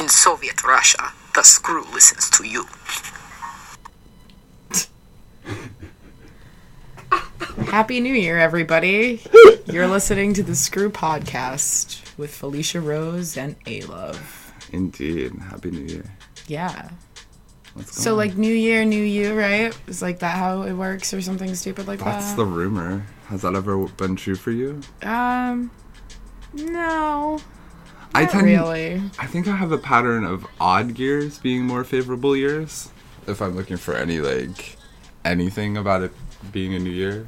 [0.00, 2.64] In Soviet Russia, the screw listens to you.
[7.66, 9.20] Happy New Year, everybody.
[9.66, 14.52] You're listening to the Screw Podcast with Felicia Rose and A Love.
[14.72, 15.32] Indeed.
[15.34, 16.04] Happy New Year.
[16.46, 16.88] Yeah.
[17.74, 18.16] What's going So, on?
[18.16, 19.76] like, New Year, New You, right?
[19.86, 22.20] Is like that how it works or something stupid like That's that?
[22.22, 23.04] That's the rumor.
[23.26, 24.80] Has that ever been true for you?
[25.02, 25.70] Um,
[26.54, 27.38] no.
[28.14, 29.02] I tend, really.
[29.18, 32.90] I think I have a pattern of odd years being more favorable years.
[33.26, 34.76] If I'm looking for any like
[35.24, 36.12] anything about it
[36.52, 37.26] being a new year.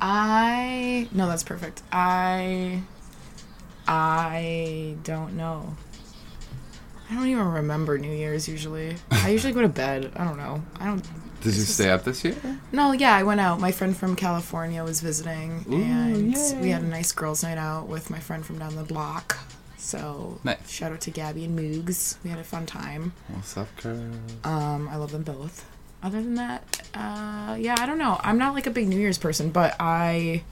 [0.00, 1.08] I.
[1.12, 1.82] No, that's perfect.
[1.92, 2.82] I.
[3.88, 5.76] I don't know.
[7.08, 8.96] I don't even remember New Year's usually.
[9.12, 10.10] I usually go to bed.
[10.16, 10.62] I don't know.
[10.80, 11.02] I don't.
[11.40, 12.34] Did you stay up this year?
[12.72, 13.60] No, yeah, I went out.
[13.60, 16.58] My friend from California was visiting, Ooh, and yay.
[16.60, 19.38] we had a nice girls' night out with my friend from down the block.
[19.90, 20.68] So, Nice.
[20.68, 22.16] shout out to Gabby and Moogs.
[22.24, 23.12] We had a fun time.
[23.28, 23.96] What's up, girl?
[24.42, 25.64] Um, I love them both.
[26.02, 28.18] Other than that, uh, yeah, I don't know.
[28.24, 30.42] I'm not like a big New Year's person, but I,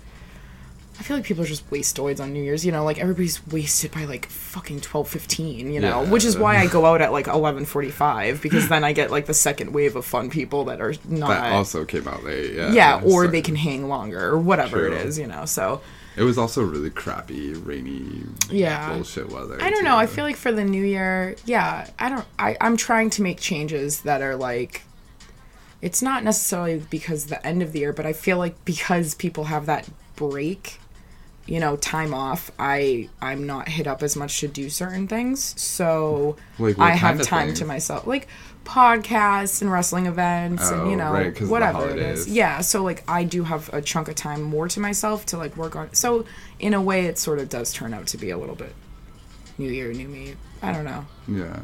[1.00, 2.64] I feel like people are just wastoids on New Year's.
[2.64, 5.72] You know, like everybody's wasted by like fucking twelve fifteen.
[5.72, 6.10] You know, Yeah.
[6.10, 9.10] which is why I go out at like eleven forty five because then I get
[9.10, 11.28] like the second wave of fun people that are not.
[11.30, 12.54] That also came out late.
[12.54, 12.70] Yeah.
[12.72, 14.92] yeah, or so- they can hang longer or whatever True.
[14.94, 15.18] it is.
[15.18, 15.80] You know, so
[16.16, 18.92] It was also really crappy, rainy, Yeah.
[18.94, 19.58] bullshit weather.
[19.60, 19.96] I don't know.
[19.96, 22.24] I feel like for the new year, yeah, I don't.
[22.38, 24.82] I I'm trying to make changes that are like.
[25.82, 29.44] It's not necessarily because the end of the year, but I feel like because people
[29.44, 30.80] have that break,
[31.46, 32.50] you know, time off.
[32.58, 37.20] I I'm not hit up as much to do certain things, so Like, I have
[37.22, 38.28] time to myself, like
[38.64, 42.26] podcasts and wrestling events, and you Oh, know, right, 'cause of the whatever it is.
[42.28, 45.56] Yeah, so like I do have a chunk of time more to myself to like
[45.56, 45.92] work on.
[45.94, 46.24] So
[46.58, 48.74] in a way, it sort of does turn out to be a little bit
[49.58, 50.34] New Year, New Me.
[50.62, 51.04] I don't know.
[51.28, 51.60] Yeah.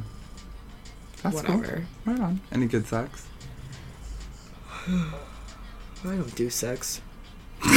[1.22, 1.84] That's Whatever.
[2.04, 2.12] cool.
[2.14, 2.40] Right on.
[2.52, 3.26] Any good sex?
[4.88, 5.10] I
[6.04, 7.00] don't do sex.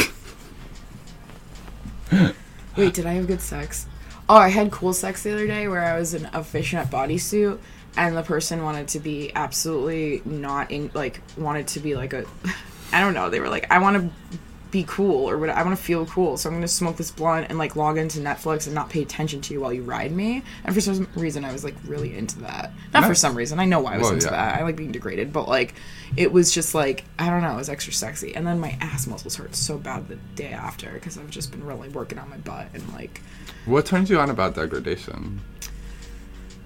[2.76, 3.86] Wait, did I have good sex?
[4.28, 7.58] Oh, I had cool sex the other day where I was in a fishnet bodysuit
[7.96, 12.24] and the person wanted to be absolutely not in like wanted to be like a
[12.92, 13.28] I don't know.
[13.28, 14.38] They were like, I want to
[14.70, 17.46] be cool or what I want to feel cool, so I'm gonna smoke this blunt
[17.48, 20.42] and like log into Netflix and not pay attention to you while you ride me.
[20.64, 22.72] And for some reason, I was like really into that.
[22.92, 23.60] Not for some reason.
[23.60, 24.30] I know why I was Well, into yeah.
[24.32, 24.60] that.
[24.60, 25.74] I like being degraded, but like
[26.16, 27.52] it was just like I don't know.
[27.54, 28.34] It was extra sexy.
[28.34, 31.64] And then my ass muscles hurt so bad the day after because I've just been
[31.64, 33.20] really working on my butt and like
[33.66, 35.40] What turns you on about degradation?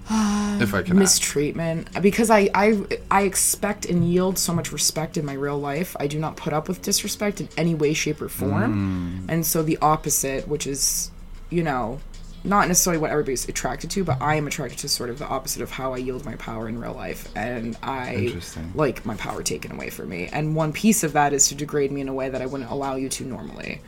[0.09, 0.99] If I can ask.
[0.99, 2.81] mistreatment because I, I
[3.11, 5.95] I expect and yield so much respect in my real life.
[5.99, 9.25] I do not put up with disrespect in any way, shape, or form.
[9.27, 9.31] Mm.
[9.31, 11.11] And so the opposite, which is,
[11.49, 11.99] you know,
[12.43, 15.61] not necessarily what everybody's attracted to, but I am attracted to sort of the opposite
[15.61, 17.27] of how I yield my power in real life.
[17.35, 18.39] And I
[18.75, 20.29] like my power taken away from me.
[20.31, 22.71] And one piece of that is to degrade me in a way that I wouldn't
[22.71, 23.81] allow you to normally.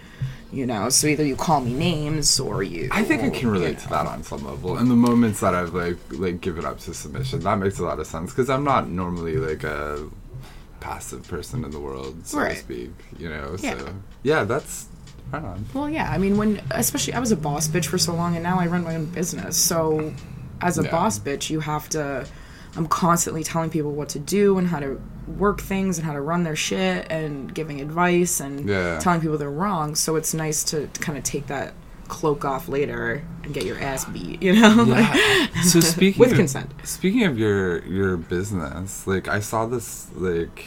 [0.51, 2.89] You know, so either you call me names or you.
[2.91, 3.83] I think I can you relate know.
[3.83, 4.77] to that on some level.
[4.77, 7.99] In the moments that I've like like given up to submission, that makes a lot
[7.99, 10.09] of sense because I'm not normally like a
[10.81, 12.55] passive person in the world, so Right.
[12.55, 12.91] to speak.
[13.17, 13.77] You know, Yeah.
[13.77, 14.87] so yeah, that's
[15.31, 15.65] right on.
[15.73, 16.11] Well, yeah.
[16.11, 18.67] I mean, when especially I was a boss bitch for so long, and now I
[18.67, 19.55] run my own business.
[19.55, 20.11] So,
[20.59, 20.91] as a Yeah.
[20.91, 22.25] boss bitch, you have to.
[22.75, 26.21] I'm constantly telling people what to do and how to work things and how to
[26.21, 28.97] run their shit and giving advice and Yeah.
[28.99, 29.95] telling people they're wrong.
[29.95, 31.73] So it's nice to kind of take that
[32.07, 34.41] cloak off later and get your ass beat.
[34.41, 34.83] You know?
[34.85, 35.47] Yeah.
[35.63, 36.71] so speaking With of, consent.
[36.83, 40.65] Speaking of your your business, like I saw this like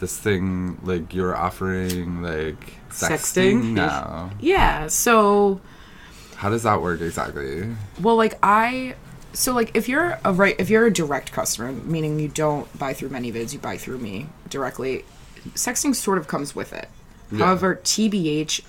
[0.00, 3.72] this thing like you're offering like sexting, Sexting?
[3.74, 4.30] now.
[4.40, 4.88] yeah.
[4.88, 5.60] So.
[6.36, 7.68] How does that work exactly?
[8.02, 8.96] Well, like I,
[9.34, 12.92] so like if you're a right, if you're a direct customer, meaning you don't buy
[12.94, 15.04] through ManyVids you buy through me directly.
[15.54, 16.88] Sexting sort of comes with it.
[17.30, 17.44] Yeah.
[17.46, 18.62] However, TBH,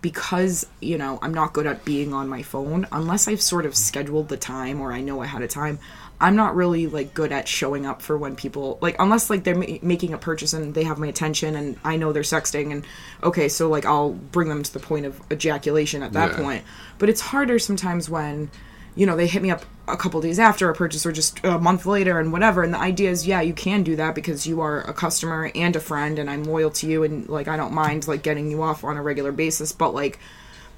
[0.00, 3.76] because you know I'm not good at being on my phone unless I've sort of
[3.76, 5.78] scheduled the time or I know ahead of time.
[6.20, 9.56] I'm not really like good at showing up for when people like unless like they're
[9.56, 12.84] ma- making a purchase and they have my attention and I know they're sexting and
[13.24, 16.36] okay so like I'll bring them to the point of ejaculation at that Yeah.
[16.44, 16.64] point.
[16.98, 18.50] But it's harder sometimes when
[18.94, 21.58] you know they hit me up a couple days after a purchase or just a
[21.58, 24.60] month later and whatever and the idea is yeah you can do that because you
[24.60, 27.72] are a customer and a friend and I'm loyal to you and like I don't
[27.72, 30.18] mind like getting you off on a regular basis but like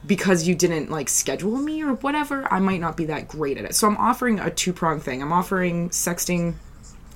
[0.07, 3.65] because you didn't like schedule me or whatever, I might not be that great at
[3.65, 3.75] it.
[3.75, 5.23] So I'm offering a two prong thing.
[5.23, 6.55] I'm offering sexting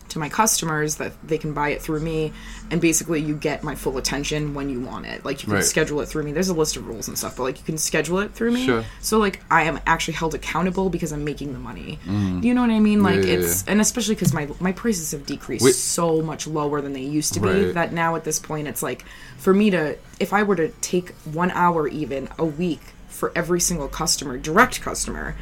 [0.08, 2.32] to my customers that they can buy it through me
[2.70, 5.64] and basically you get my full attention when you want it like you can Right.
[5.64, 7.78] schedule it through me there's a list of rules and stuff but like you can
[7.78, 8.84] schedule it through me Sure.
[9.00, 12.62] so like i am actually held accountable because i'm making the money do you know
[12.62, 13.26] what i mean like Mm.
[13.26, 13.72] yeah, it's yeah.
[13.72, 15.74] and especially because my my prices have decreased Wait.
[15.74, 19.04] so much lower than they used to be that now at this point it's like
[19.38, 23.60] for me to if i were to take one hour even a week for every
[23.60, 25.34] single customer direct customer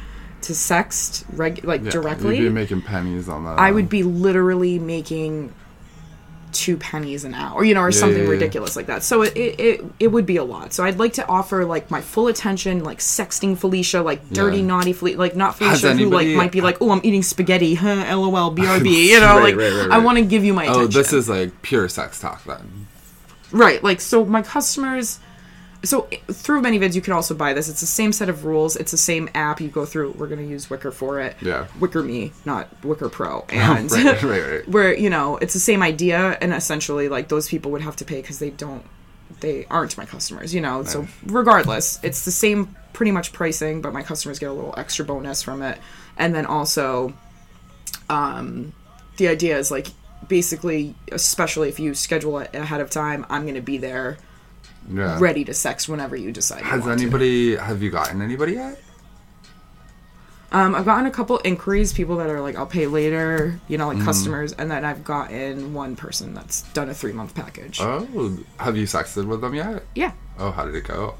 [0.47, 3.59] to sext reg- like Yeah, directly You'd be making pennies on that.
[3.59, 5.53] I um, would be literally making
[6.53, 8.31] two pennies an hour, you know, or something yeah, yeah.
[8.31, 9.03] ridiculous like that.
[9.03, 10.73] So it, it it it would be a lot.
[10.73, 14.65] So I'd like to offer like my full attention, like sexting Felicia, like dirty, Yeah.
[14.65, 17.95] naughty Felicia, like not Felicia who like might be like, oh, I'm eating spaghetti, huh,
[18.15, 20.83] lol, brb, you know, Right, like right, right, I want to give you my attention.
[20.83, 22.87] Oh, this is like pure sex talk then.
[23.51, 25.19] Right, like so my customers
[25.83, 27.69] so through ManyVids you can also buy this.
[27.69, 28.75] It's the same set of rules.
[28.75, 30.11] It's the same app you go through.
[30.11, 31.35] We're going to use Wickr for it.
[31.41, 31.67] Yeah.
[31.79, 33.45] Wickr Me, not Wickr Pro.
[33.57, 34.67] And Right, right, right.
[34.69, 38.05] where, you know, it's the same idea and essentially like those people would have to
[38.05, 38.83] pay cuz they don't
[39.39, 40.83] they aren't my customers, you know.
[40.83, 45.05] So regardless, it's the same pretty much pricing, but my customers get a little extra
[45.05, 45.77] bonus from it.
[46.17, 47.13] And then also
[48.09, 48.73] um
[49.17, 49.87] the idea is like
[50.27, 54.17] basically especially if you schedule it ahead of time, I'm going to be there
[54.89, 55.17] Yeah.
[55.19, 56.59] ready to sex whenever you decide.
[56.59, 56.91] you Has to.
[56.91, 57.55] anybody?
[57.55, 58.79] Have you gotten anybody yet?
[60.49, 63.79] Um, I've gotten a couple inquiries, people that are like, "I'll pay later," you Mm.
[63.79, 67.81] know, like customers, and then I've gotten one person that's done a three month package.
[67.81, 69.83] Oh, have you sexted with them yet?
[69.93, 70.11] yeah.
[70.39, 71.15] Oh, how did it go?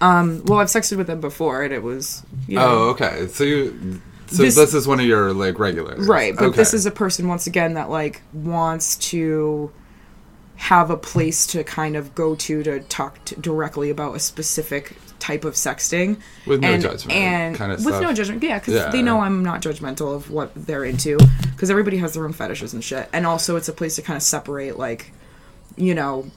[0.00, 0.42] Um.
[0.44, 2.22] Well, I've sexted with them before, and it was.
[2.46, 3.26] You know, Oh, okay.
[3.32, 6.86] So you, so This- this, is one of your like regulars, Right, but this is
[6.86, 9.72] a person once again that like wants to
[10.58, 14.96] have a place to kind of go to to talk to directly about a specific
[15.20, 16.16] type of sexting
[16.46, 18.90] With no and, judgment and kinda with no judgment yeah because Yeah.
[18.90, 21.16] they know i'm not judgmental of what they're into
[21.52, 24.16] because everybody has their own fetishes and shit and also it's a place to kind
[24.16, 25.12] of separate like
[25.76, 26.30] you know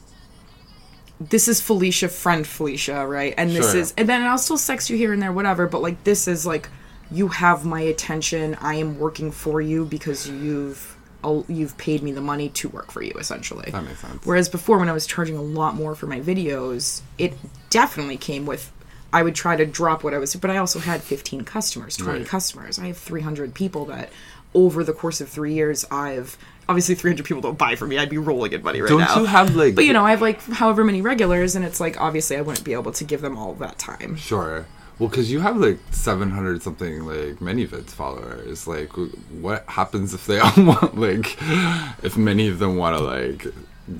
[1.19, 3.35] this is Felicia, friend Felicia, right?
[3.38, 3.79] And this Sure.
[3.81, 5.68] is, and then I'll still sex you here and there, whatever.
[5.68, 6.68] But like, this is like,
[7.12, 8.57] you have my attention.
[8.59, 12.91] I am working for you because you've oh, you've paid me the money to work
[12.91, 13.69] for you, essentially.
[13.71, 14.25] That makes sense.
[14.25, 17.33] Whereas before, when I was charging a lot more for my videos, it
[17.69, 18.71] definitely came with.
[19.13, 22.19] I would try to drop what I was, but I also had 15 customers, 20
[22.19, 22.27] Right.
[22.27, 22.79] customers.
[22.79, 24.09] I have 300 people that,
[24.53, 26.38] over the course of three years, I've
[26.69, 27.97] obviously 300 people don't buy from me.
[27.97, 29.19] I'd be rolling in money right Don't now.
[29.19, 29.75] you have like?
[29.75, 32.63] But you know, I have like however many regulars, and it's like obviously I wouldn't
[32.63, 34.15] be able to give them all that time.
[34.15, 34.65] Sure.
[35.01, 38.68] Well, because you have like 700 something like ManyVids followers.
[38.68, 38.92] Like,
[39.42, 41.38] what happens if they all want like,
[42.03, 43.48] if many of them want to like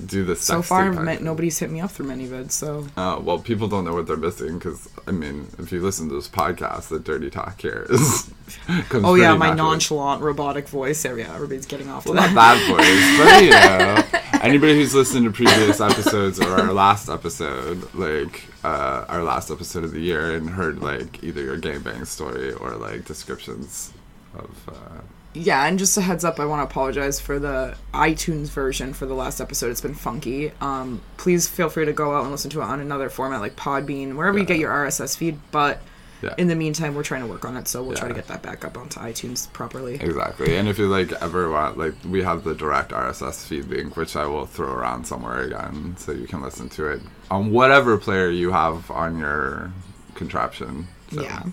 [0.06, 0.58] do the stuff.
[0.58, 3.94] So far, me- nobody's hit me up through ManyVids, so Uh, well, people don't know
[3.94, 7.60] what they're missing because I mean, if you listen to this podcast, the dirty talk
[7.60, 8.30] here is.
[8.88, 9.56] comes oh yeah, my naturally.
[9.56, 11.04] nonchalant robotic voice.
[11.04, 12.64] Yeah, yeah, everybody's getting off to Well, not that.
[12.64, 13.50] that voice, but you
[14.20, 19.50] know, anybody who's listened to previous episodes or our last episode, like uh, our last
[19.50, 23.92] episode of the year, and heard like either your gangbang story or like descriptions
[24.34, 24.68] of.
[24.68, 25.00] Uh,
[25.34, 29.06] Yeah, and just a heads up, I want to apologize for the iTunes version for
[29.06, 29.70] the last episode.
[29.70, 30.52] It's been funky.
[30.60, 33.56] Um, please feel free to go out and listen to it on another format like
[33.56, 35.38] Podbean, wherever you get your RSS feed.
[35.50, 35.80] But
[36.22, 36.34] yeah.
[36.38, 38.42] in the meantime, we're trying to work on it, so we'll try to get that
[38.42, 39.94] back up onto iTunes properly.
[39.94, 43.96] Exactly, and if you like ever want, like we have the direct RSS feed link,
[43.96, 47.98] which I will throw around somewhere again, so you can listen to it on whatever
[47.98, 49.72] player you have on your
[50.14, 50.86] contraption.
[51.10, 51.22] So.
[51.22, 51.44] Yeah,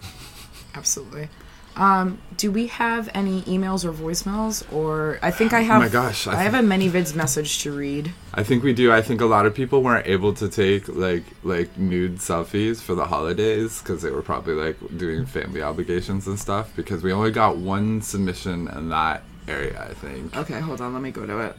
[0.75, 1.30] absolutely.
[1.75, 4.71] Um, do we have any emails or voicemails?
[4.73, 5.81] Or I think I have.
[5.81, 8.11] Oh my gosh, I I, have a ManyVids message to read.
[8.33, 8.92] I think we do.
[8.92, 12.95] I think a lot of people weren't able to take like like nude selfies for
[12.95, 16.76] the holidays because they were probably like doing family obligations and stuff.
[16.76, 20.35] Because we only got one submission in that area, I think.
[20.35, 20.94] Okay, hold on.
[20.94, 21.56] Let me go to it.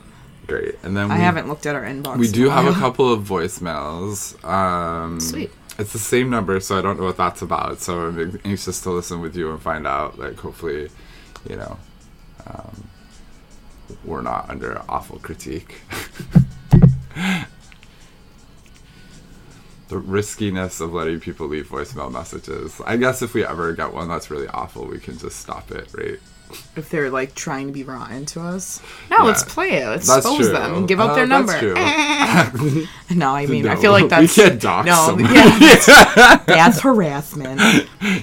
[0.46, 2.18] Great, and then I we, haven't looked at our inbox.
[2.18, 4.42] We do have a couple of voicemails.
[4.44, 5.50] Um, Sweet.
[5.80, 7.80] It's the same number, so I don't know what that's about.
[7.80, 10.18] So I'm anxious to listen with you and find out.
[10.18, 10.90] Like, hopefully,
[11.48, 11.78] you know,
[12.46, 12.84] um,
[14.04, 15.80] we're not under awful critique.
[19.90, 22.80] the riskiness of letting people leave voicemail messages.
[22.86, 25.88] I guess if we ever get one that's really awful, we can just stop it,
[25.92, 26.18] right?
[26.74, 28.80] If they're like trying to be rotten to us.
[29.10, 29.86] No, let's play it.
[29.86, 30.52] Let's That's expose true.
[30.52, 30.86] them.
[30.86, 31.52] Give out Uh, their number.
[31.74, 32.86] That's true.
[33.16, 37.60] No, I mean, I feel like we that's can't dox no, yeah, that's, that's harassment.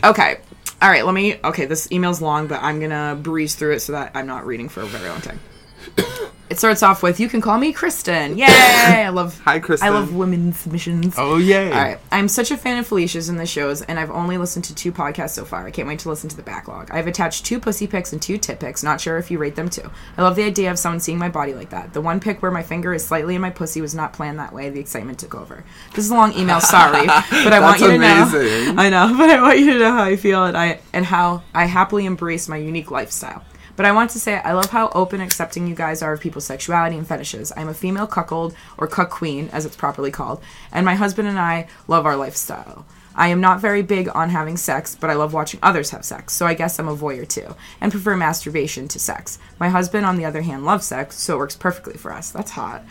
[0.04, 0.38] Okay,
[0.82, 1.06] all right.
[1.06, 1.38] Let me.
[1.44, 4.70] Okay, this email's long, but I'm gonna breeze through it so that I'm not reading
[4.70, 5.40] for a very long time.
[6.58, 8.48] It starts off with "You can call me Kristen." Yay!
[8.48, 9.40] I love.
[9.46, 9.88] Hi, Kristen.
[9.88, 11.14] I love women's submissions.
[11.16, 11.72] Oh yay!
[11.72, 12.00] All right.
[12.12, 14.92] I'm such a fan of Felicia's and the shows, and I've only listened to two
[14.92, 15.68] podcasts so far.
[15.68, 16.90] I can't wait to listen to the backlog.
[16.90, 18.82] I've attached two pussy pics and two tit pics.
[18.82, 19.88] Not sure if you rate them too.
[20.18, 21.94] I love the idea of someone seeing my body like that.
[21.94, 24.52] The one pic where my finger is slightly in my pussy was not planned that
[24.52, 24.72] way.
[24.72, 25.64] The excitement took over.
[25.94, 26.60] This is a long email.
[26.60, 28.74] Sorry, but I want you to know.
[28.80, 31.44] I know, but I want you to know how I feel and I and how
[31.54, 33.44] I happily embrace my unique lifestyle.
[33.78, 36.20] But I want to say I love how open and accepting you guys are of
[36.20, 37.54] people's sexuality and fetishes.
[37.56, 40.42] I'm a female cuckold, or cuck queen, as it's properly called,
[40.72, 42.86] and my husband and I love our lifestyle.
[43.16, 46.34] I am not very big on having sex, but I love watching others have sex,
[46.34, 49.40] so I guess I'm a voyeur too, and prefer masturbation to sex.
[49.60, 52.30] My husband, on the other hand, loves sex, so it works perfectly for us.
[52.30, 52.84] That's hot.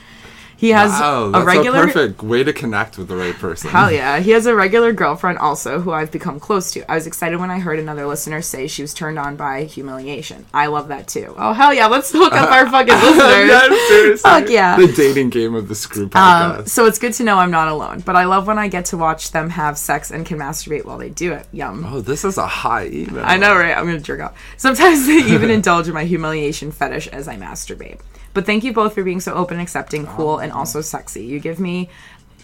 [0.58, 3.68] He has Wow, a that's regular a perfect way to connect with the right person.
[3.70, 4.20] Hell yeah.
[4.20, 6.90] He has a regular girlfriend also who I've become close to.
[6.90, 10.46] I was excited when I heard another listener say she was turned on by humiliation.
[10.54, 11.34] I love that too.
[11.36, 11.86] Oh, hell yeah.
[11.88, 13.48] Let's hook up our fucking listeners.
[13.50, 14.30] yeah, seriously.
[14.30, 14.76] Fuck yeah.
[14.78, 16.58] The dating game of the Screw podcast.
[16.60, 18.86] Um, so it's good to know I'm not alone, but I love when I get
[18.86, 21.46] to watch them have sex and can masturbate while they do it.
[21.52, 21.84] Yum.
[21.86, 23.22] oh, this is a high email.
[23.24, 23.76] I know, right?
[23.76, 24.38] I'm gonna jerk off.
[24.56, 28.00] Sometimes they even indulge in my humiliation fetish as I masturbate.
[28.36, 31.24] But thank you both for being so open, accepting, cool, and also sexy.
[31.24, 31.88] You give me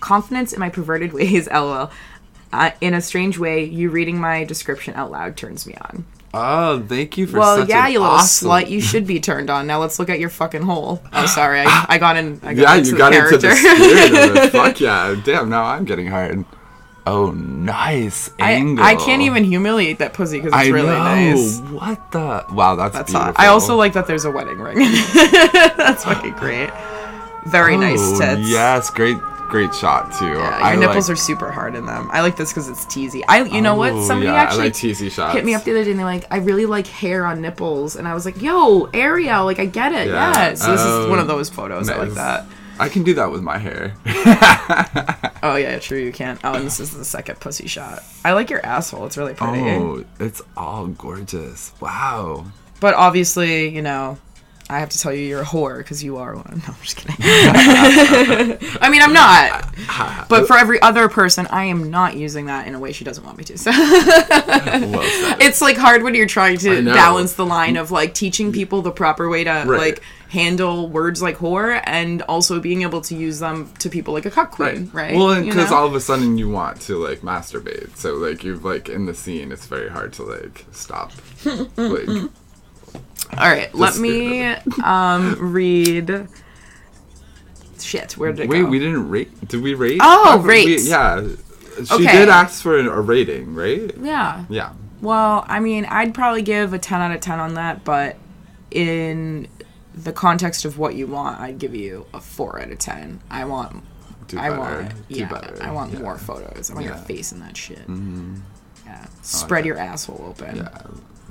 [0.00, 1.46] confidence in my perverted ways.
[1.48, 1.90] LOL.
[2.50, 6.04] Uh, in a strange way, you reading my description out loud turns me on.
[6.34, 8.70] Oh, thank you for Well, such yeah, you little awesome- slut.
[8.70, 9.66] You should be turned on.
[9.66, 11.02] Now let's look at your fucking hole.
[11.12, 12.40] Oh, sorry, I, I got in.
[12.42, 13.34] I got Yeah, into you the got character.
[13.36, 14.50] into the spirit of it.
[14.52, 15.14] Fuck yeah.
[15.24, 16.46] Damn, now I'm getting hard.
[17.06, 18.84] Oh, nice I, angle.
[18.84, 20.98] I can't even humiliate that pussy because it's I really know.
[21.02, 21.58] nice.
[21.60, 22.44] What the?
[22.52, 23.32] Wow, that's, That's beautiful.
[23.32, 23.40] hot.
[23.40, 24.78] I also like that there's a wedding ring.
[25.76, 26.70] That's fucking great.
[27.46, 28.48] Very nice Oh, tits.
[28.48, 29.18] Yes, great,
[29.48, 30.26] great shot too.
[30.26, 32.08] Yeah, your I nipples like, are super hard in them.
[32.12, 33.22] I like this because it's teasy.
[33.28, 33.92] I, you know what?
[33.94, 34.76] Oh, Somebody yeah, actually like
[35.32, 37.96] hit me up the other day and they're like, "I really like hair on nipples,"
[37.96, 40.32] and I was like, "Yo, Ariel, like I get it, Yeah.
[40.50, 41.88] yeah." So this is one of um, those photos.
[41.88, 42.46] I like that.
[42.82, 43.94] I can do that with my hair.
[45.44, 45.98] Oh yeah, true.
[45.98, 46.38] You can't.
[46.44, 48.04] Oh, and this is the second pussy shot.
[48.24, 49.06] I like your asshole.
[49.06, 49.58] It's really pretty.
[49.60, 51.72] Oh, it's all gorgeous.
[51.80, 52.46] Wow.
[52.78, 54.18] But obviously, you know,
[54.70, 56.62] I have to tell you you're a whore because you are one.
[56.68, 57.16] No, I'm just kidding.
[58.80, 59.74] I mean, I'm not.
[60.28, 63.24] But for every other person, I am not using that in a way she doesn't
[63.24, 63.58] want me to.
[63.58, 63.72] So
[65.40, 68.92] it's like hard when you're trying to balance the line of like teaching people the
[68.92, 69.66] proper way to Right.
[69.78, 74.24] like handle words like whore and also being able to use them to people like
[74.24, 75.14] a cuck queen, right?
[75.14, 78.88] Well, because all of a sudden you want to like masturbate, so like you've like
[78.88, 81.12] in the scene, it's very hard to like stop.
[81.44, 82.08] like,
[83.38, 84.42] All right, let me
[84.84, 86.28] um read.
[87.78, 88.68] Shit, where did it wait, go?
[88.68, 89.48] we didn't rate.
[89.48, 89.98] Did we rate?
[90.02, 90.80] Oh, we- rate.
[90.82, 91.20] yeah,
[91.84, 92.12] she Okay.
[92.12, 93.92] did ask for a rating, right?
[94.00, 94.44] yeah.
[94.48, 94.72] Yeah.
[95.02, 98.16] Well, I mean, I'd probably give a 10 out of 10 on that, but
[98.70, 99.48] in
[99.94, 103.20] the context of what you want, I'd give you a 4 out of 10.
[103.30, 103.82] I want
[104.28, 104.60] Do I better.
[104.60, 105.62] want Do yeah, better.
[105.62, 106.00] I want yeah.
[106.00, 106.70] more photos.
[106.70, 107.80] I want your face in that shit.
[107.80, 108.36] Mm-hmm.
[108.86, 109.06] Yeah.
[109.22, 109.68] Spread that.
[109.68, 110.56] your asshole open.
[110.56, 110.82] Yeah.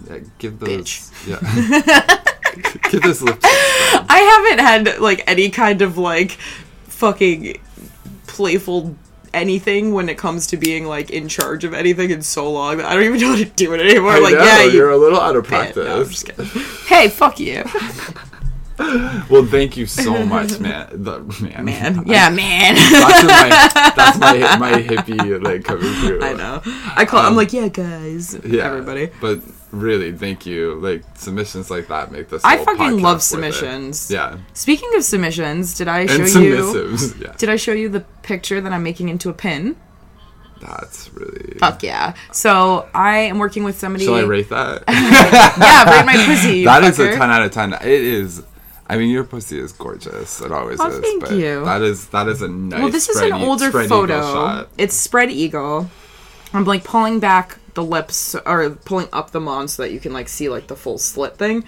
[0.09, 0.19] yeah.
[0.37, 0.69] Give those.
[0.69, 1.27] Bitch.
[1.27, 2.23] Yeah.
[2.91, 3.39] give this lip.
[3.43, 6.31] I haven't had like any kind of like
[6.83, 7.59] fucking
[8.27, 8.95] playful
[9.33, 12.85] anything when it comes to being like in charge of anything in so long that
[12.85, 14.11] I don't even know how to do it anymore.
[14.11, 15.85] I like, know, yeah, you you're a little out of practice.
[15.85, 16.45] No, I'm just kidding.
[16.87, 17.63] Hey, fuck you.
[19.29, 20.87] Well, thank you so much, man.
[20.91, 22.03] The, man, Man.
[22.07, 22.75] Yeah, man.
[22.75, 26.23] that's my that's my my hippie like coming through.
[26.23, 26.61] I know.
[26.95, 28.35] I call I'm like, yeah, guys.
[28.35, 29.09] Um, Yeah, Everybody.
[29.21, 30.75] But really, thank you.
[30.75, 32.43] Like submissions like that make this.
[32.43, 33.23] I fucking love worth it.
[33.25, 34.11] submissions.
[34.11, 37.21] Yeah, Speaking of submissions, did I show you submissives.
[37.21, 39.75] Yeah, Did I show you the picture that I'm making into a pin?
[40.59, 41.57] that's really.
[41.57, 42.13] Fuck yeah.
[42.31, 44.83] So I am working with somebody Shall I rate that?
[44.87, 46.65] Yeah, rate my pussy.
[46.65, 47.73] that is a ten out of ten.
[47.73, 48.43] It is.
[48.91, 50.41] I mean, your pussy is gorgeous.
[50.41, 50.99] It always Oh, is.
[50.99, 51.63] thank but you.
[51.63, 52.81] That is that is a nice.
[52.81, 54.21] Well, this is an e- older photo.
[54.21, 54.67] shot.
[54.77, 55.89] It's spread eagle.
[56.53, 60.11] I'm like pulling back the lips or pulling up the mom so that you can
[60.11, 61.63] like see like the full slit thing.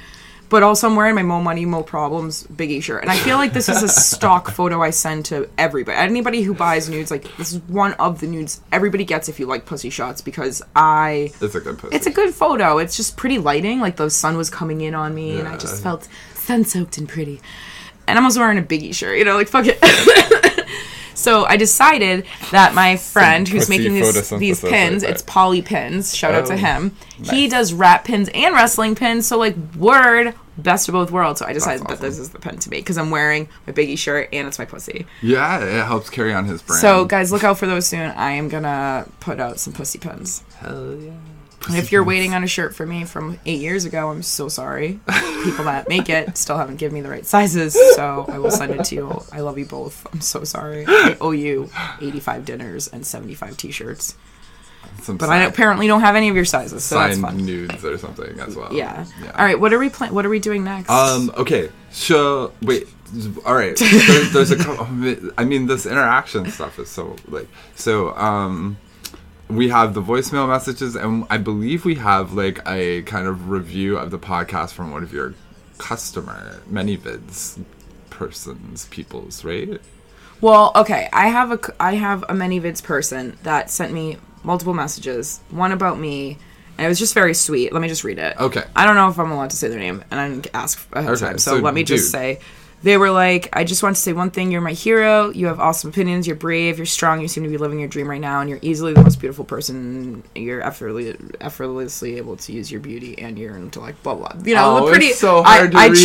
[0.49, 3.53] But also, I'm wearing my Mo Money, Mo Problems Biggie shirt, and I feel like
[3.53, 5.97] this is a stock photo I send to everybody.
[5.97, 9.47] Anybody who buys nudes, like this is one of the nudes everybody gets if you
[9.47, 11.95] like pussy shots because I It's a good pussy.
[11.95, 12.77] It's a good photo.
[12.77, 13.79] It's just pretty lighting.
[13.79, 16.07] Like the sun was coming in on me, and I just felt
[16.43, 17.41] sun soaked and pretty.
[18.07, 19.79] And I'm also wearing a biggie shirt, you know, like fuck it.
[21.15, 25.21] so I decided that my friend who's making these, these pins, it's.
[25.21, 26.13] Polly Pins.
[26.15, 26.95] Shout out to Oh, him.
[27.23, 29.25] He does rap pins and wrestling pins.
[29.25, 31.39] So like word, best of both worlds.
[31.39, 33.97] So I decided that this is the pin to make because I'm wearing my biggie
[33.97, 35.05] shirt and it's my pussy.
[35.21, 36.81] Yeah, it helps carry on his brand.
[36.81, 38.11] So guys, look out for those soon.
[38.11, 40.43] I am gonna put out some pussy pins.
[40.57, 41.11] hell yeah.
[41.69, 44.99] If you're waiting on a shirt for me from eight years ago, I'm so sorry.
[45.43, 48.71] people that make it still haven't given me the right sizes, so I will send
[48.73, 49.21] it to you.
[49.31, 50.05] I love you both.
[50.13, 50.85] I'm so sorry.
[50.87, 51.69] I owe you
[52.01, 54.15] 85 dinners and 75 t-shirts.
[55.01, 57.37] Some But I apparently don't have any of your sizes, so that's fun.
[57.45, 58.73] nudes or something as well.
[58.73, 59.05] Yeah.
[59.37, 59.59] All right.
[59.59, 60.13] What are we playing?
[60.13, 60.89] What are we doing next?
[60.89, 61.31] Um.
[61.37, 61.69] Okay.
[61.91, 62.87] So wait.
[63.45, 63.75] All right.
[63.77, 64.57] There, there's a.
[64.57, 68.13] couple- I mean, this interaction stuff is so like so.
[68.15, 68.77] Um,
[69.55, 73.97] we have the voicemail messages, and I believe we have like a kind of review
[73.97, 75.33] of the podcast from one of your
[75.77, 77.63] customer ManyVids
[78.09, 79.81] persons, peoples, right?
[80.41, 81.09] Well, okay.
[81.13, 85.39] I have a i have a ManyVids person that sent me multiple messages.
[85.49, 86.37] One about me,
[86.77, 87.73] and it was just very sweet.
[87.73, 88.37] Let me just read it.
[88.37, 88.63] Okay.
[88.75, 91.11] I don't know if I'm allowed to say their name, and I didn't ask ahead
[91.11, 91.37] of time.
[91.37, 92.39] So, so let me just say.
[92.83, 94.51] They were like, I just want to say one thing.
[94.51, 95.29] You're my hero.
[95.29, 96.27] You have awesome opinions.
[96.27, 96.77] You're brave.
[96.77, 97.21] You're strong.
[97.21, 98.41] You seem to be living your dream right now.
[98.41, 100.21] And you're easily the most beautiful person.
[100.35, 104.03] You're effortlessly, effortlessly able to use your beauty and your intellect.
[104.03, 104.33] Blah blah.
[104.43, 105.07] You know, Oh, pretty.
[105.07, 105.95] it's so hard to read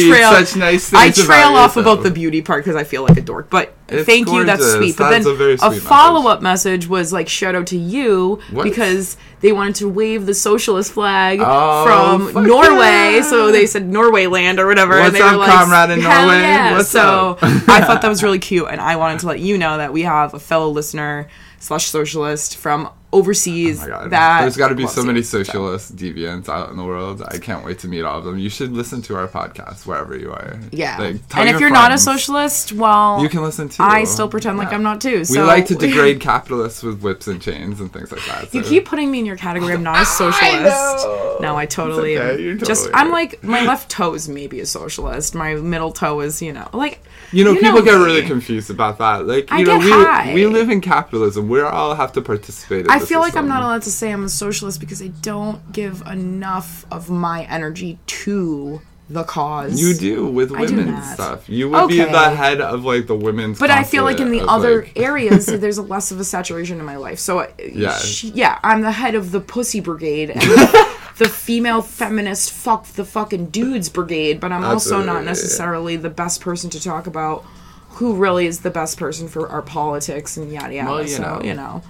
[0.47, 3.51] such nice I trail off about the beauty part because I feel like a dork.
[3.51, 4.45] But It's thank you.
[4.45, 4.97] That's sweet.
[4.97, 5.81] But That's then a message.
[5.83, 8.63] follow up message was like shout out to you What?
[8.65, 11.85] because they wanted to wave the socialist flag Oh,
[12.33, 13.17] from Norway.
[13.17, 13.23] yeah.
[13.23, 14.95] So they said Norway land or whatever.
[14.99, 16.41] What's and they up, were like, comrade in Norway?
[16.41, 16.73] Yeah.
[16.77, 19.59] What's so up?" I thought that was really cute, and I wanted to let you
[19.59, 21.29] know that we have a fellow listener
[21.61, 23.83] slash socialist from overseas.
[23.83, 24.09] Oh.
[24.09, 27.23] That There's got to be so many So- socialist deviants out in the world.
[27.27, 28.39] I can't wait to meet all of them.
[28.39, 30.59] You should listen to our podcast wherever you are.
[30.73, 33.83] Yeah, Like, and if you're not a socialist, well, you can listen to.
[33.83, 35.19] I still pretend like I'm not too.
[35.21, 38.53] We So like to degrade capitalists with whips and chains and things like that.
[38.53, 39.73] You keep putting me in your category.
[39.73, 40.05] I'm not a
[40.63, 41.07] socialist.
[41.41, 42.41] No, I totally okay, am.
[42.41, 45.35] you're just totally I'm like my left toe is maybe a socialist.
[45.35, 47.01] My middle toe is you know like
[47.33, 49.27] You know, you people know get really confused about that.
[49.27, 50.35] Like, I you know, get we high.
[50.35, 51.49] we live in capitalism.
[51.49, 52.87] We all have to participate.
[52.87, 55.73] In I feel like I'm not allowed to say I'm a socialist because I don't
[55.73, 58.81] give enough of my energy to
[59.11, 59.81] the cause.
[59.81, 61.49] You do with I do women's stuff.
[61.49, 63.59] You would be the head of like the women's.
[63.59, 66.25] But I feel like in the of, other like- areas, there's a less of a
[66.25, 67.19] saturation in my life.
[67.19, 67.97] So uh, Yeah.
[67.99, 70.43] she- yeah, I'm the head of the pussy brigade and
[71.19, 74.41] the female feminist fuck the fucking dudes brigade.
[74.41, 77.45] But I'm also not necessarily the best person to talk about
[77.91, 80.91] who really is the best person for our politics and yada yada.
[80.91, 81.43] Well, you so know.
[81.43, 81.83] you know,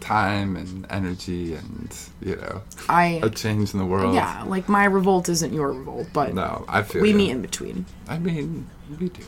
[0.00, 4.14] time and energy and you know I a change in the world.
[4.14, 7.16] yeah, like my revolt isn't your revolt, but No, I feel we you.
[7.16, 7.86] meet in between.
[8.08, 8.68] I mean,
[9.00, 9.22] we do.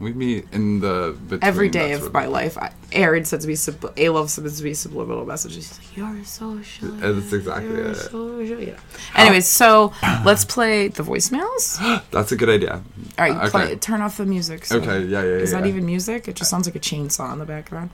[0.00, 1.44] We meet in the between.
[1.44, 5.68] Every day of my life, I, Aaron sends me sub- Alove sends me subliminal messages.
[5.76, 7.96] He's like, "You're a socialist." That's exactly You're it.
[7.96, 8.78] social-" Yeah.
[9.14, 9.92] Anyways, so
[10.24, 11.78] let's play the voicemails.
[12.10, 12.82] That's a good idea.
[13.18, 13.50] right, uh, Okay.
[13.50, 14.64] play, turn off the music.
[14.64, 15.68] so- Okay, yeah, yeah, Is that yeah.
[15.70, 16.28] even music?
[16.28, 17.90] It just sounds like a chainsaw in the background.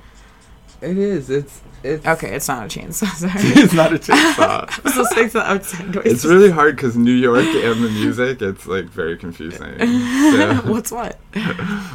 [0.87, 1.31] It is.
[1.31, 1.63] It's.
[1.83, 2.07] It's.
[2.07, 3.07] Okay, it's not a chainsaw.
[3.17, 3.33] Sorry.
[3.65, 4.71] It's not a chainsaw.
[4.85, 6.13] I was to the outside noises.
[6.13, 8.41] it's really hard because New York and the music.
[8.41, 9.79] It's like very confusing.
[9.79, 11.19] So, What's what?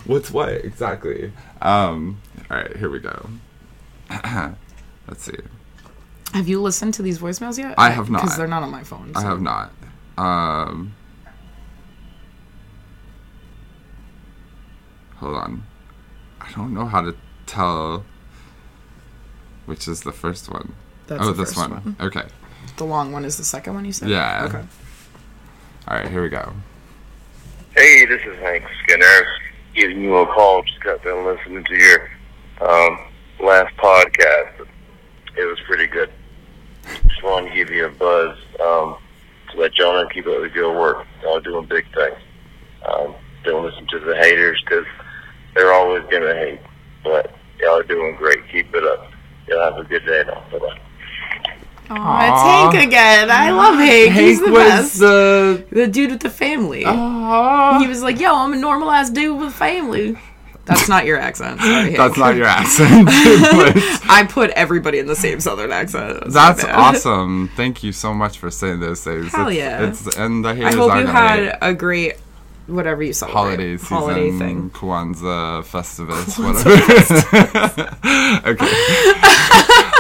[0.06, 1.32] what's what exactly?
[1.62, 2.20] Um.
[2.50, 3.30] All right, here we go.
[4.10, 5.38] Let's see.
[6.34, 7.76] Have you listened to these voicemails yet?
[7.78, 8.24] I have not.
[8.24, 9.14] Because they're not on my phone.
[9.16, 9.72] I have not.
[10.18, 10.96] Um.
[15.16, 15.64] Hold on.
[16.42, 18.04] I don't know how to tell
[19.66, 20.74] which is the first one.
[21.08, 21.72] That's oh, the this first one.
[21.72, 21.96] one.
[22.00, 22.24] Okay.
[22.78, 24.10] The long one is the second one you said?
[24.10, 24.46] Yeah.
[24.46, 24.64] Okay.
[25.88, 26.54] All right, here we go.
[27.76, 29.26] Hey, this is Hank Skinner
[29.76, 30.64] giving you a call.
[30.64, 32.10] Just got done listening to your
[32.62, 33.00] um,
[33.40, 34.68] last podcast.
[35.38, 36.12] It was pretty good.
[37.08, 38.98] Just wanted to give you a buzz um,
[39.52, 41.06] to let y'all know keep up the good work.
[41.24, 42.18] Y'all doing big things.
[42.86, 44.86] Um, don't listen to the haters because
[45.56, 46.60] they're always going to hate.
[47.04, 48.48] But y'all are doing great.
[48.52, 49.11] Keep it up.
[49.52, 50.42] Y'all have a good day now.
[50.50, 50.80] Bye-bye.
[51.90, 52.70] Oh, Aw.
[52.70, 53.30] it's Hank again.
[53.30, 54.14] I love Hank.
[54.14, 55.00] He's the was best.
[55.00, 55.66] the.
[55.72, 56.86] the dude with the family.
[56.86, 57.80] Aw.
[57.80, 60.18] He was like, "Yo, I'm a normal ass dude with a family."
[60.64, 61.60] That's not your accent.
[61.60, 61.98] Sorry, Hank.
[61.98, 63.06] That's not your accent.
[63.08, 63.76] but
[64.10, 66.22] I put everybody in the same southern accent.
[66.22, 66.76] That's, that's bad.
[66.76, 67.50] awesome.
[67.58, 69.34] Thank you so much for saying those things.
[69.34, 69.90] Hell it's, yeah.
[69.90, 71.46] It's, and the I haters hope are you gonna hate.
[71.46, 72.14] had a great
[72.72, 74.70] whatever you celebrate holiday season, holiday thing.
[74.72, 76.72] Kwanzaa, Festivus, whatever.
[78.50, 78.66] okay.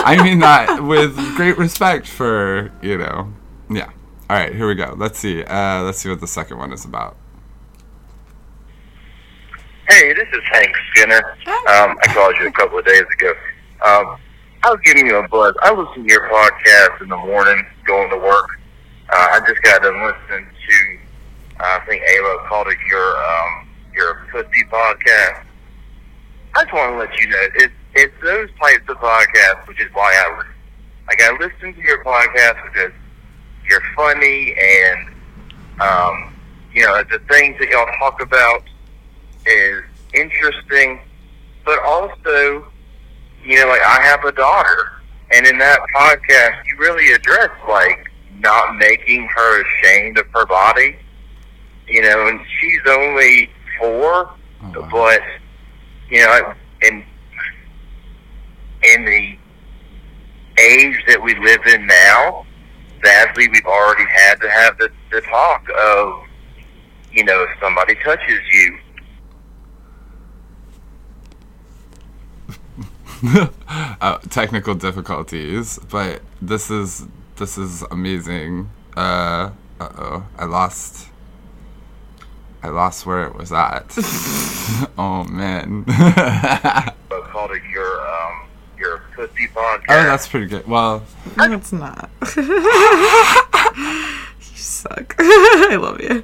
[0.03, 3.34] I mean that with great respect for you know,
[3.69, 3.91] yeah.
[4.29, 4.95] All right, here we go.
[4.97, 5.43] Let's see.
[5.43, 7.17] Uh, let's see what the second one is about.
[9.89, 11.21] Hey, this is Hank Skinner.
[11.47, 13.34] Um, I called you a couple of days ago.
[13.86, 14.17] Um,
[14.63, 15.53] I was giving you a buzz.
[15.62, 18.47] I listen to your podcast in the morning going to work.
[19.10, 20.97] Uh, I just got done listening to,
[21.63, 25.43] I think Ayla called it your um, your pussy podcast.
[26.56, 29.91] I just want to let you know it's it's those types of podcasts, which is
[29.93, 30.43] why I.
[31.08, 32.93] Like I listen to your podcast because
[33.67, 35.12] you're funny and
[35.82, 36.34] um,
[36.74, 38.63] you know, the things that y'all talk about
[39.45, 41.00] is interesting,
[41.65, 42.67] but also,
[43.43, 44.91] you know, like I have a daughter,
[45.34, 50.95] and in that podcast, you really address like not making her ashamed of her body,
[51.91, 53.49] you know, and she's only
[53.80, 54.32] four,
[54.63, 54.89] Oh, wow.
[54.91, 55.21] but
[56.10, 57.04] you know, in
[58.84, 59.38] in the
[60.60, 62.45] age that we live in now,
[63.04, 66.23] sadly, we've already had to have the, the talk of,
[67.12, 68.77] you know, if somebody touches you,
[74.01, 78.69] uh, technical difficulties, but this is this is amazing.
[78.95, 81.08] Uh oh, I lost.
[82.63, 83.86] I lost where it was at.
[84.97, 85.84] oh man.
[85.88, 88.47] oh, but called it your um
[88.78, 89.84] your pussy podcast.
[89.89, 90.67] Oh, that's pretty good.
[90.67, 91.04] Well,
[91.38, 92.10] No, it's not.
[92.38, 92.43] you
[94.56, 95.15] suck.
[95.19, 96.24] I love you.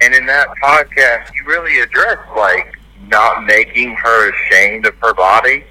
[0.00, 5.64] and in that podcast, you really address like not making her ashamed of her body.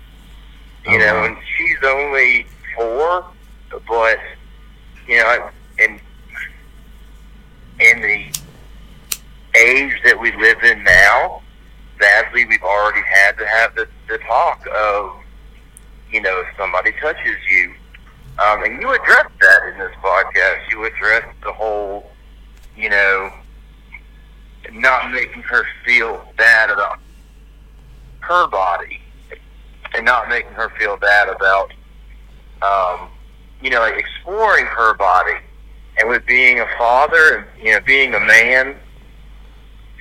[0.85, 1.25] You Oh, know, wow.
[1.25, 2.45] and she's only
[2.75, 3.25] four,
[3.87, 4.19] but
[5.07, 5.99] you know, in
[7.79, 8.25] in the
[9.57, 11.41] age that we live in now,
[11.99, 15.15] sadly, we've already had to have the, the talk of,
[16.11, 17.73] you know, if somebody touches you.
[18.39, 20.69] Um, and you address that in this podcast.
[20.69, 22.11] You address the whole,
[22.75, 23.31] you know,
[24.73, 26.99] not making her feel bad about
[28.19, 28.99] her body
[29.93, 31.73] and not making her feel bad about,
[32.61, 33.09] um,
[33.61, 35.37] you know, like exploring her body.
[35.99, 38.75] And with being a father, and, you know, being a man,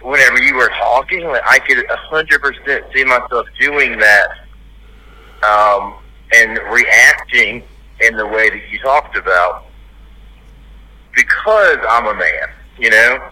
[0.07, 4.29] whenever you were talking, like, I could a hundred percent see myself doing that,
[5.43, 5.95] um,
[6.33, 7.65] and reacting
[8.01, 9.65] in the way that you talked about,
[11.15, 13.31] because I'm a man, you know.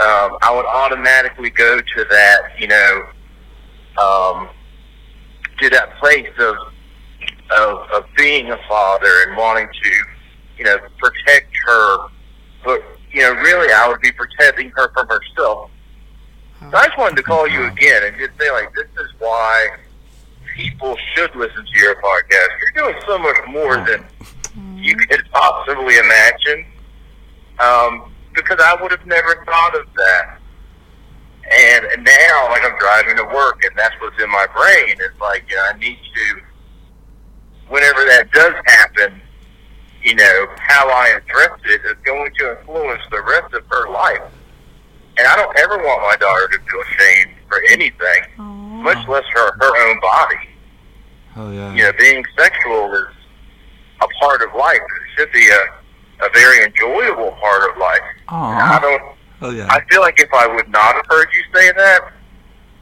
[0.00, 3.06] Um, I would automatically go to that, you know,
[4.00, 4.48] um,
[5.60, 6.56] to that place of,
[7.56, 9.90] of of being a father and wanting to,
[10.58, 12.08] you know, protect her,
[12.64, 12.82] but
[13.18, 15.72] you know, really, I would be protecting her from herself.
[16.70, 19.70] So I just wanted to call you again and just say, like, this is why
[20.54, 22.48] people should listen to your podcast.
[22.60, 24.04] You're doing so much more than
[24.76, 26.64] you could possibly imagine.
[27.58, 30.38] Um, because I would have never thought of that.
[31.50, 34.96] And, and now, like, I'm driving to work, and that's what's in my brain.
[35.00, 36.40] It's like, you know, I need to,
[37.66, 39.20] whenever that does happen,
[40.08, 44.22] you know, how I address it is going to influence the rest of her life.
[45.18, 48.22] And I don't ever want my daughter to feel ashamed for anything,
[48.82, 50.48] much less her her own body.
[51.34, 51.74] hell yeah.
[51.74, 53.14] You know, being sexual is
[54.00, 54.76] a part of life.
[54.80, 58.00] It should be a, a very enjoyable part of life.
[58.28, 59.02] And I don't.
[59.40, 59.66] Hell yeah.
[59.70, 62.12] I feel like if I would not have heard you say that,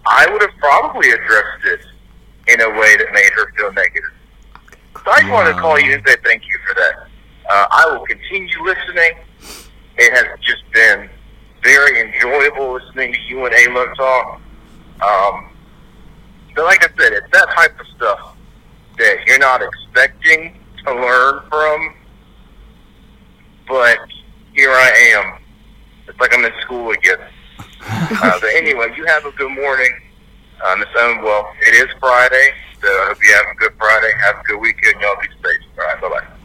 [0.06, 1.80] I would have probably addressed it
[2.48, 4.12] in a way that made her feel negative.
[5.04, 7.05] So I just wanted to call you and say thank you for that.
[7.48, 9.12] Uh, I will continue listening.
[9.98, 11.08] It has just been
[11.62, 14.40] very enjoyable listening to you and Alo talk.
[15.00, 15.50] Um,
[16.54, 18.36] but like I said, it's that type of stuff
[18.98, 21.94] that you're not expecting to learn from.
[23.68, 23.98] But
[24.54, 25.38] here I am.
[26.08, 27.18] It's like I'm in school again.
[27.82, 29.90] uh, but anyway, you have a good morning.
[30.64, 34.10] Uh, Miss Owen, well, it is Friday, so I hope you have a good Friday.
[34.24, 34.94] Have a good weekend.
[35.00, 35.60] Y'all be safe.
[35.78, 36.35] All right, bye bye.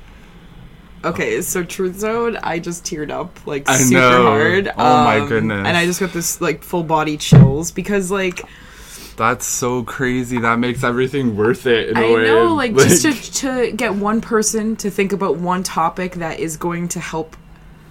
[1.03, 4.23] Okay, so Truth Zone, I just teared up like I super know.
[4.23, 4.67] hard.
[4.67, 5.65] Um, Oh my goodness.
[5.67, 8.41] And I just got this like full body chills because like
[9.17, 10.37] That's so crazy.
[10.39, 12.23] That makes everything worth it in a I way.
[12.25, 16.57] know like, just to to get one person to think about one topic that is
[16.57, 17.35] going to help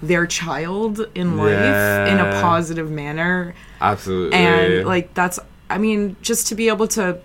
[0.03, 4.35] their child in life in a positive manner absolutely.
[4.39, 7.21] and like that's i mean just to be able to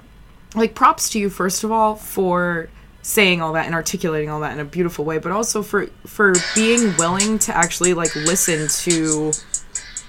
[0.55, 2.69] like props to you first of all for
[3.05, 6.33] saying all that and articulating all that in a beautiful way but also for for
[6.55, 9.31] being willing to actually like listen to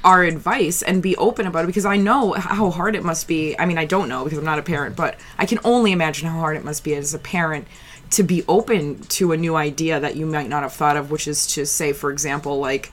[0.03, 3.59] our advice and be open about it because I know how hard it must be.
[3.59, 6.29] I mean, I don't know because I'm not a parent, but I can only imagine
[6.29, 7.67] how hard it must be as a parent
[8.11, 11.27] to be open to a new idea that you might not have thought of, which
[11.27, 12.93] is to say, for example, like,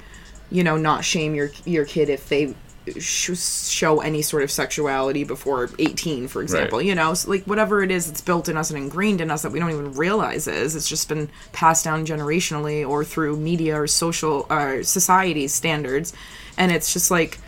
[0.50, 2.56] you know, not shame your your kid if they
[3.00, 6.88] sh- show any sort of sexuality before 18 for example Right.
[6.88, 9.42] you know so like whatever it is that's built in us and ingrained in us
[9.44, 13.80] that we don't even realize is it's just been passed down generationally or through media
[13.80, 16.14] or social uh, society standards
[16.58, 17.40] and it's just like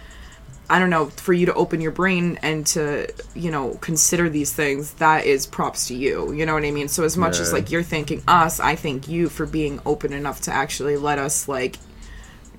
[0.67, 4.52] I don't know, for you to open your brain and to, you know, consider these
[4.52, 6.32] things, that is props to you.
[6.34, 6.88] You know what I mean?
[6.88, 10.41] So as much as like you're thanking us, I thank you for being open enough
[10.41, 11.76] to actually let us like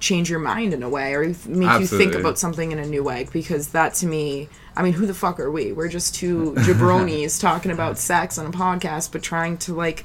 [0.01, 3.03] change your mind in a way or make you think about something in a new
[3.03, 5.73] way because that to me i mean who the fuck are we?
[5.73, 10.05] We're just two jabronis talking about sex on a podcast but trying to like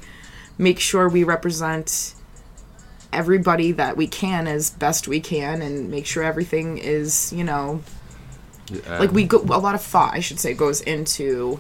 [0.58, 2.16] make sure we represent
[3.12, 7.82] everybody that we can as best we can and make sure everything is you know
[8.70, 9.00] Yeah.
[9.00, 11.60] like we go a lot of thought i should say goes into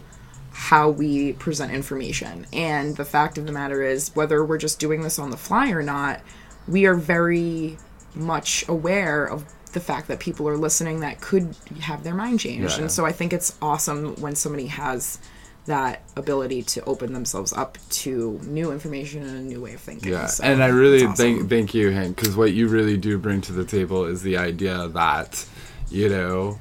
[0.54, 2.46] how we present information.
[2.52, 5.72] And the fact of the matter is whether we're just doing this on the fly
[5.72, 6.20] or not
[6.68, 7.78] we are very
[8.16, 12.76] much aware of the fact that people are listening that could have their mind changed
[12.76, 12.82] Yeah.
[12.84, 15.18] and so i think it's awesome when somebody has
[15.66, 20.12] that ability to open themselves up to new information and a new way of thinking
[20.12, 21.16] Yeah, So and I really awesome.
[21.16, 24.38] thank thank you, Hank, because what you really do bring to the table is the
[24.38, 25.46] idea that,
[25.92, 26.58] you know,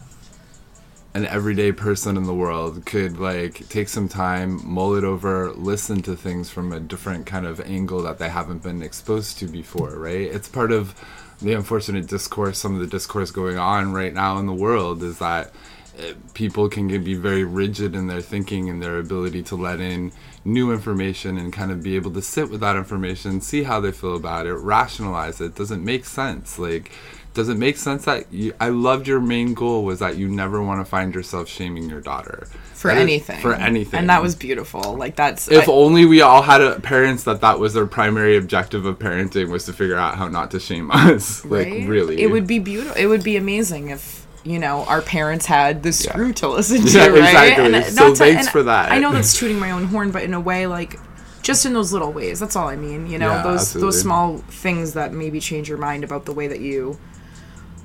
[1.15, 6.03] an everyday person in the world could like take some time, mull it over, listen
[6.03, 9.97] to things from a different kind of angle that they haven't been exposed to before,
[9.99, 10.29] right?
[10.31, 10.95] It's part of
[11.43, 15.19] the unfortunate discourse, some of the discourse going on right now in the world is
[15.19, 15.53] that
[15.99, 20.13] uh, people can be very rigid in their thinking and their ability to let in
[20.45, 23.93] new information and kind of be able to sit with that information, see how they
[23.93, 25.55] feel about it, rationalize it.
[25.55, 26.59] Doesn't make sense.
[26.59, 26.91] Like,
[27.35, 28.53] does it make sense that you?
[28.59, 32.01] I loved your main goal was that you never want to find yourself shaming your
[32.01, 35.73] daughter for That is- anything For anything, and that was beautiful like that's If I-
[35.73, 39.65] only we all had a, parents that that was their primary objective of parenting was
[39.67, 41.45] to figure out how not to shame us.
[41.45, 41.87] Like right?
[41.89, 45.83] really, it would be beautiful it would be amazing if you know our parents had
[45.83, 47.75] the screw to listen to Yeah, right exactly.
[47.75, 48.91] And, So to- thanks for that.
[48.91, 50.99] i know that's tooting my own horn but in a way like
[51.43, 53.87] just in those little ways that's all i mean you know Yeah, those absolutely.
[53.89, 56.99] those small things that maybe change your mind about the way that you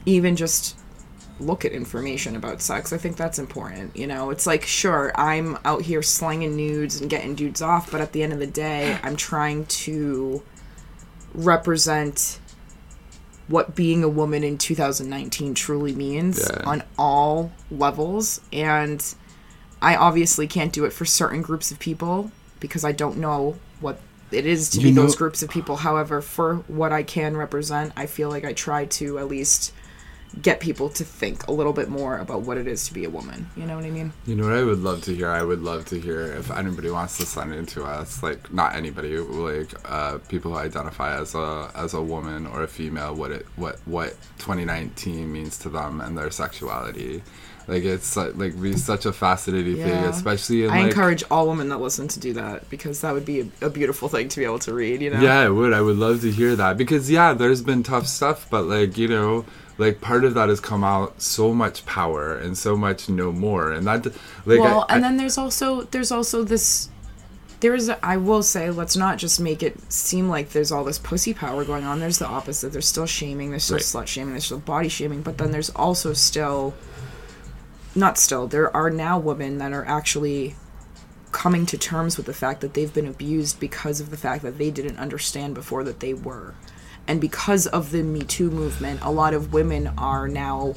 [0.06, 0.78] even just
[1.42, 5.58] look at information about sex i think that's important you know it's like sure i'm
[5.66, 8.98] out here slanging nudes and getting dudes off but at the end of the day
[9.04, 10.42] i'm trying to
[11.34, 12.40] represent
[13.48, 16.64] what being a woman in 2019 truly means Yeah.
[16.66, 19.04] on all levels and
[19.82, 24.00] i obviously can't do it for certain groups of people because i don't know what
[24.32, 27.38] it is to You be know- those groups of people however for what i can
[27.38, 29.72] represent i feel like i try to at least
[30.42, 33.10] get people to think a little bit more about what it is to be a
[33.10, 35.30] woman you know what i mean You know what I would love to hear?
[35.30, 38.22] I would love to hear if anybody wants to send it to us.
[38.24, 42.68] Like not anybody, like uh, people who identify as a as a woman or a
[42.68, 43.14] female.
[43.16, 47.22] What it what what 2019 means to them and their sexuality.
[47.68, 50.88] Like it's like be such a fascinating thing, especially in i like.
[50.88, 54.08] encourage all women that listen to do that because that would be a, a beautiful
[54.08, 55.74] thing to be able to read you know Yeah, I would.
[55.74, 59.08] I would love to hear that because yeah, there's been tough stuff, but like you
[59.08, 59.46] know,
[59.78, 63.72] like part of that has come out so much power and so much no more,
[63.72, 64.06] and that
[64.46, 66.90] like well I, and I- then there's also there's also this
[67.62, 71.34] there's i will say let's not just make it seem like there's all this pussy
[71.34, 72.00] power going on.
[72.00, 72.72] There's the opposite.
[72.74, 73.50] There's still shaming.
[73.50, 73.84] There's still Right.
[73.84, 74.32] slut shaming.
[74.34, 75.22] There's still body shaming.
[75.22, 76.74] But then there's also still
[77.96, 80.56] not still there are now women that are actually
[81.32, 84.58] coming to terms with the fact that they've been abused because of the fact that
[84.58, 86.54] they didn't understand before that they were
[87.08, 90.74] and because of the me too movement a lot of women are now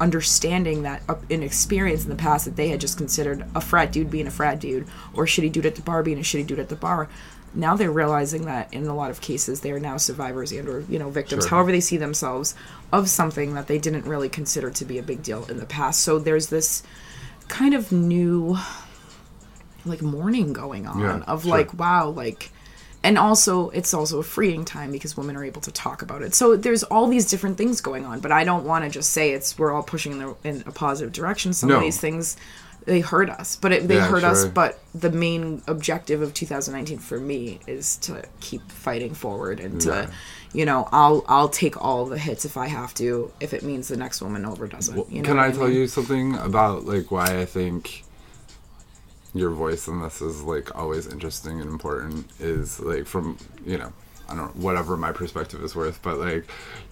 [0.00, 4.10] understanding that an experience in the past that they had just considered a frat dude
[4.10, 6.58] being a frat dude or a shitty dude at the bar being a shitty dude
[6.58, 7.08] at the bar
[7.52, 10.80] now they're realizing that in a lot of cases they are now survivors and or
[10.88, 11.50] you know victims Sure.
[11.50, 12.54] however they see themselves
[12.92, 16.00] of something that they didn't really consider to be a big deal in the past
[16.00, 16.82] so there's this
[17.48, 18.56] kind of new
[19.84, 21.50] like mourning going on Yeah, of sure.
[21.50, 22.50] like wow like
[23.02, 26.34] and also it's also a freeing time because women are able to talk about it.
[26.34, 29.32] So there's all these different things going on but i don't want to just say
[29.32, 31.52] it's we're all pushing in, the, in a positive direction.
[31.52, 32.36] Some of these things
[32.86, 36.98] they hurt us but it, they Yeah, hurt us but the main objective of 2019
[36.98, 40.08] for me is to keep fighting forward and to
[40.52, 43.88] you know i'll i'll take all the hits if i have to if it means
[43.88, 45.68] the next woman over doesn't Well, you know can I tell mean?
[45.68, 48.06] you something about like why I think
[49.34, 53.92] your voice and this is like always interesting and important is like from you know
[54.28, 56.48] I don't whatever my perspective is worth, but like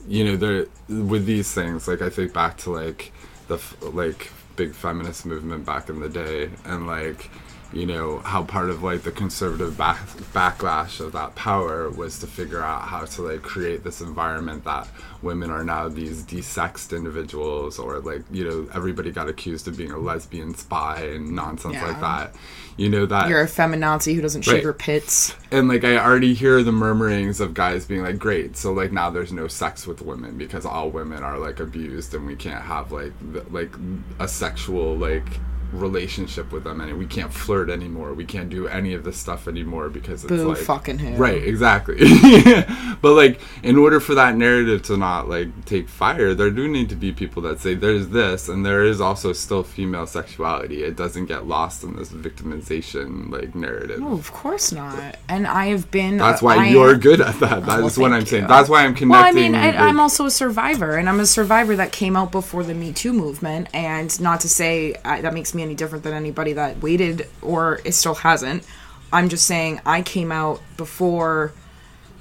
[0.07, 3.13] you know there with these things like I think back to like
[3.47, 7.31] the like big feminist movement back in the day and like
[7.73, 12.27] you know how part of like the conservative back- backlash of that power was to
[12.27, 14.89] figure out how to like create this environment that
[15.21, 19.91] women are now these desexed individuals or like you know everybody got accused of being
[19.91, 22.35] a lesbian spy and nonsense like that.
[22.79, 24.65] You know that you're a feminazi who doesn't shave Right.
[24.65, 25.35] her pits.
[25.51, 29.11] And like I already hear the murmurings of guys being like, "Great, so like now
[29.11, 32.93] there's no sex with women because all women are like abused and we can't have
[32.93, 33.73] like th- like
[34.21, 35.27] a sexual like
[35.73, 39.47] relationship with them and we can't flirt anymore we can't do any of this stuff
[39.49, 41.15] anymore because it's Boo like fucking who.
[41.17, 41.97] right exactly
[43.03, 46.89] but like in order for that narrative to not like take fire there do need
[46.89, 50.97] to be people that say there's this and there is also still female sexuality it
[50.97, 55.17] doesn't get lost in this victimization like narrative No, of course not.
[55.29, 56.21] And I have been.
[56.21, 58.47] Uh, that's why I- you're good at that That is well, what i'm thank saying
[58.47, 61.27] that's why i'm connecting Well, I mean, I, I'm also a survivor, and I'm a
[61.27, 63.69] survivor that came out before the Me Too movement.
[63.75, 67.81] And not to say I, that makes me any different than anybody that waited or
[67.85, 68.65] it still hasn't.
[69.13, 71.53] I'm just saying I came out before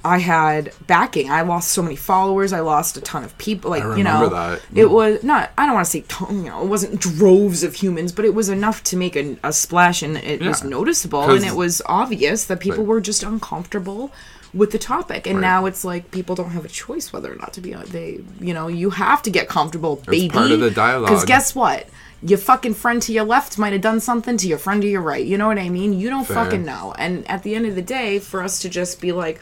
[0.04, 1.30] I had backing.
[1.30, 2.52] I lost so many followers.
[2.52, 3.70] I lost a ton of people.
[3.70, 4.62] Like you know, that.
[4.74, 5.50] it was not.
[5.58, 8.48] I don't want to say you know, it wasn't droves of humans, but it was
[8.48, 12.60] enough to make a, a splash, and it was noticeable, and it was obvious that
[12.60, 14.12] people were just uncomfortable
[14.54, 15.26] with the topic.
[15.26, 15.42] And Right.
[15.42, 18.20] now it's like people don't have a choice whether or not to be on they
[18.40, 20.28] you know you have to get comfortable baby.
[20.30, 21.08] part of the dialogue.
[21.10, 21.86] because guess what?
[22.22, 25.02] Your fucking friend to your left might have done something to your friend to your
[25.02, 25.24] right.
[25.24, 25.92] You know what i mean?
[25.92, 26.36] You don't Fair.
[26.36, 26.94] fucking know.
[26.98, 29.40] And at the end of the day for us to just be like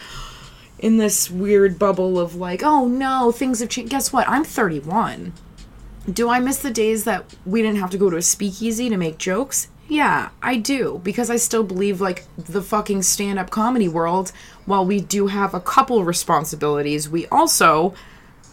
[0.79, 3.91] in this weird bubble of like oh no things have changed.
[3.91, 4.29] Guess what?
[4.29, 5.33] I'm 31
[6.11, 8.97] do I miss the days that we didn't have to go to a speakeasy to
[8.97, 9.67] make jokes?
[9.89, 11.01] Yeah, I do.
[11.05, 14.33] Because I still believe, like, the fucking stand up comedy world,
[14.65, 17.95] while we do have a couple responsibilities, we also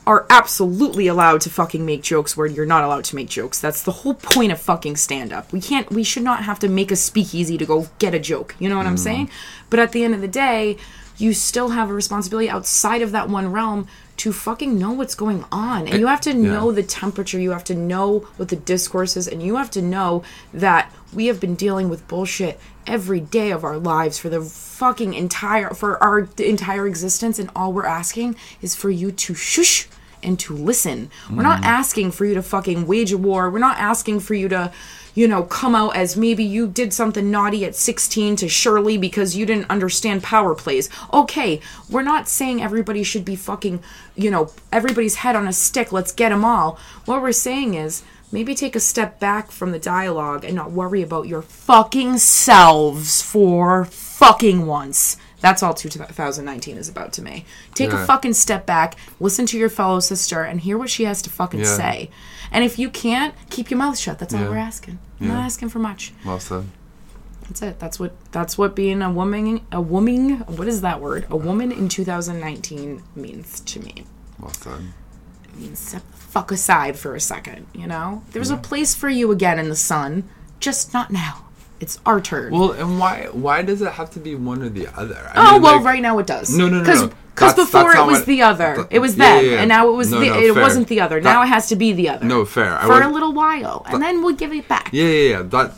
[0.05, 3.61] are absolutely allowed to fucking make jokes where you're not allowed to make jokes.
[3.61, 5.53] That's the whole point of fucking stand up.
[5.53, 8.55] We can't, we should not have to make a speakeasy to go get a joke.
[8.59, 8.99] You know what I'm mm.
[8.99, 9.29] saying?
[9.69, 10.77] But at the end of the day,
[11.17, 15.45] you still have a responsibility outside of that one realm to fucking know what's going
[15.51, 15.87] on.
[15.87, 19.27] And you have to know the temperature, you have to know what the discourse is,
[19.27, 20.23] and you have to know
[20.53, 25.13] that we have been dealing with bullshit every day of our lives for the fucking
[25.13, 29.87] entire for our entire existence and all we're asking is for you to shush
[30.23, 31.09] and to listen.
[31.29, 31.65] We're not mm.
[31.65, 33.49] asking for you to fucking wage a war.
[33.49, 34.71] We're not asking for you to,
[35.13, 39.35] you know, come out as maybe you did something naughty at 16 to Shirley because
[39.35, 40.89] you didn't understand power plays.
[41.13, 43.81] Okay, we're not saying everybody should be fucking,
[44.15, 45.91] you know, everybody's head on a stick.
[45.91, 46.79] Let's get them all.
[47.05, 51.01] What we're saying is maybe take a step back from the dialogue and not worry
[51.01, 55.17] about your fucking selves for fucking once.
[55.43, 57.43] That's all 2019 is about to me.
[57.75, 61.21] Take a fucking step back, listen to your fellow sister, and hear what she has
[61.23, 61.75] to fucking Yeah.
[61.77, 62.09] say.
[62.49, 64.19] And if you can't, keep your mouth shut.
[64.19, 64.49] That's all Yeah.
[64.49, 64.99] we're asking.
[65.19, 65.33] I'm Yeah.
[65.33, 66.13] not asking for much.
[66.23, 66.67] well said
[67.41, 67.77] That's it.
[67.77, 71.25] That's what that's what being a woman a woman what is that word?
[71.29, 74.05] A woman in 2019 means to me.
[74.39, 74.93] well said
[75.73, 78.23] Step the fuck aside for a second, you know?
[78.31, 80.23] There's a place for you again in the sun,
[80.61, 81.43] just not now.
[81.83, 82.49] It's our turn.
[82.53, 83.15] Well, and why
[83.45, 85.19] why does it have to be one or the other?
[85.33, 86.47] I Oh mean, well, like- right now it does.
[86.57, 87.07] No, no, no, Because no.
[87.35, 88.71] because That's- before it was what- the other.
[88.75, 89.59] th- It was yeah, them, yeah, yeah.
[89.61, 90.27] and now it was No, the.
[90.29, 90.63] no, it fair.
[90.67, 91.17] wasn't the other.
[91.19, 92.23] That- now it has to be the other.
[92.25, 92.71] No, fair.
[92.83, 94.89] For would- a little while, and then we'll give it back.
[94.93, 95.41] Yeah, yeah, yeah.
[95.55, 95.69] That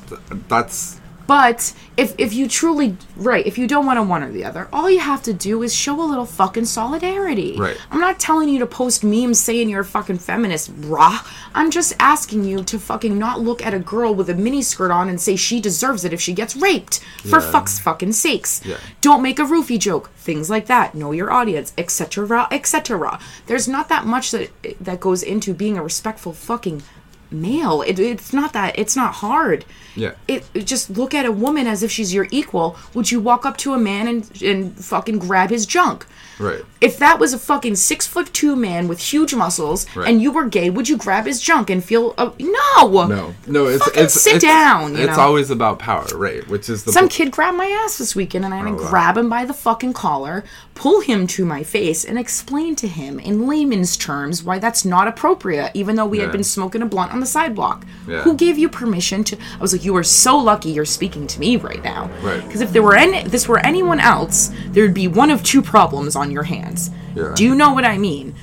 [0.54, 4.44] that's But if if you truly right, if you don't want to one or the
[4.46, 7.56] other, all you have to do is show a little fucking solidarity.
[7.58, 7.78] Right.
[7.92, 11.22] I'm not telling you to post memes saying you're a fucking feminist, rah.
[11.54, 14.92] I'm just asking you to fucking not look at a girl with a mini skirt
[14.92, 17.00] on and say she deserves it if she gets raped.
[17.24, 17.52] For Yeah.
[17.52, 18.62] fuck's fucking sakes.
[18.66, 18.78] Yeah.
[19.02, 20.12] Don't make a roofie joke.
[20.18, 20.96] Things like that.
[20.96, 23.20] Know your audience, etc., etc.
[23.48, 26.84] There's not that much that that goes into being a respectful fucking
[27.32, 27.82] male.
[27.82, 28.78] It, it's not that.
[28.78, 30.12] It's not hard yeah.
[30.28, 32.76] it, it- just look at a woman as if she's your equal.
[32.94, 36.06] Would you walk up to a man and and fucking grab his junk?
[36.40, 36.64] Right.
[36.82, 40.08] If that was a fucking six foot two man with huge muscles Right.
[40.10, 43.06] and you were gay, would you grab his junk and feel uh, no?
[43.08, 43.66] No, no.
[43.68, 46.48] It's Fucking it's sit it's, down, you it's always about power, right?
[46.48, 48.72] Which is the Some bu- kid grabbed my ass this weekend and I had to
[48.72, 48.90] Oh, wow.
[48.90, 50.44] grab him by the fucking collar,
[50.74, 55.08] pull him to my face, and explain to him in layman's terms why that's not
[55.08, 57.86] appropriate, even though we had been smoking a blunt on the sidewalk.
[58.08, 58.22] Yeah.
[58.24, 59.38] Who gave you permission to?
[59.38, 62.10] I was like, you are so lucky you're speaking to me right now.
[62.22, 62.44] Right.
[62.44, 65.62] Because if there were any, this were anyone else, there would be one of two
[65.62, 66.92] problems on your hands.
[67.16, 67.34] Yeah.
[67.36, 68.36] Do you know what I mean?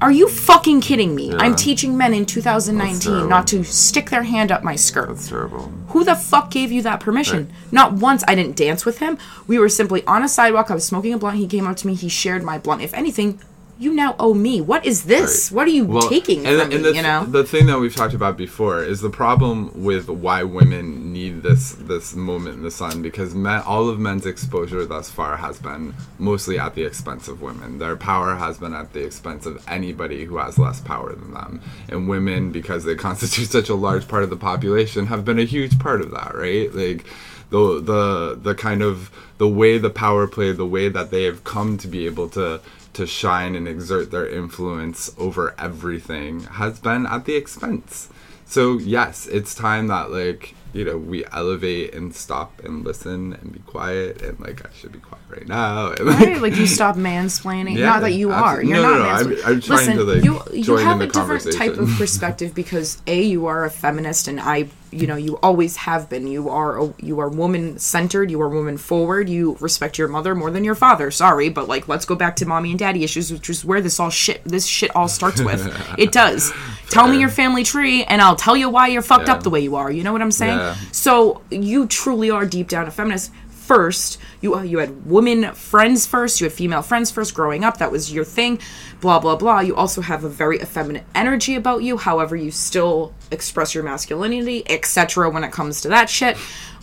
[0.00, 1.32] Are you fucking kidding me?
[1.32, 5.08] I'm teaching men in 2019 not to stick their hand up my skirt.
[5.08, 5.72] That's terrible.
[5.90, 7.44] Who the fuck gave you that permission?
[7.46, 7.72] Right.
[7.72, 8.24] Not once.
[8.26, 9.16] I didn't dance with him.
[9.46, 10.72] We were simply on a sidewalk.
[10.72, 11.38] I was smoking a blunt.
[11.38, 11.94] He came up to me.
[11.94, 12.82] He shared my blunt.
[12.82, 13.40] If anything,
[13.78, 14.60] you now owe me.
[14.60, 15.50] What is this?
[15.50, 15.56] Right.
[15.56, 16.90] What are you taking and, from and me?
[16.90, 17.24] the, you know?
[17.24, 21.72] the thing that we've talked about before is the problem with why women need this
[21.72, 25.94] this moment in the sun because men, all of men's exposure thus far has been
[26.18, 27.78] mostly at the expense of women.
[27.78, 31.60] Their power has been at the expense of anybody who has less power than them,
[31.88, 35.44] and women because they constitute such a large part of the population have been a
[35.44, 36.72] huge part of that, right?
[36.74, 37.04] Like
[37.50, 41.44] the the the kind of the way the power play, the way that they have
[41.44, 42.60] come to be able to
[42.94, 48.08] to shine and exert their influence over everything has been at the expense.
[48.44, 53.52] So yes, it's time that like you know we elevate and stop and listen and
[53.52, 55.92] be quiet and like I should be quiet right now.
[55.92, 57.76] And, Right, like you stop mansplaining.
[57.78, 58.62] Yeah, Not that you are.
[58.62, 59.46] You're No, not no, no, I'm- mansplaining.
[59.46, 63.00] I'm trying Listen, to, like, you you join have a different type of perspective because
[63.06, 66.26] a you are a feminist and I you know you always have been.
[66.26, 68.30] You are a, you are woman centered.
[68.30, 69.26] You are woman forward.
[69.26, 71.10] You respect your mother more than your father.
[71.10, 73.98] Sorry, but like let's go back to mommy and daddy issues, which is where this
[73.98, 75.62] all shit this shit all starts with.
[75.98, 76.52] it does.
[76.90, 79.34] Tell me your family tree, and I'll tell you why you're fucked Yeah.
[79.36, 79.90] up the way you are.
[79.90, 80.58] You know what I'm saying?
[80.58, 80.74] Yeah.
[80.92, 83.30] So you truly are deep down a feminist.
[83.66, 86.40] First, you uh, you had women friends first.
[86.40, 87.32] You had female friends first.
[87.34, 88.58] Growing up, that was your thing.
[89.00, 89.60] Blah blah blah.
[89.60, 91.96] You also have a very effeminate energy about you.
[91.96, 95.30] However, you still express your masculinity, etc.
[95.30, 96.36] When it comes to that shit,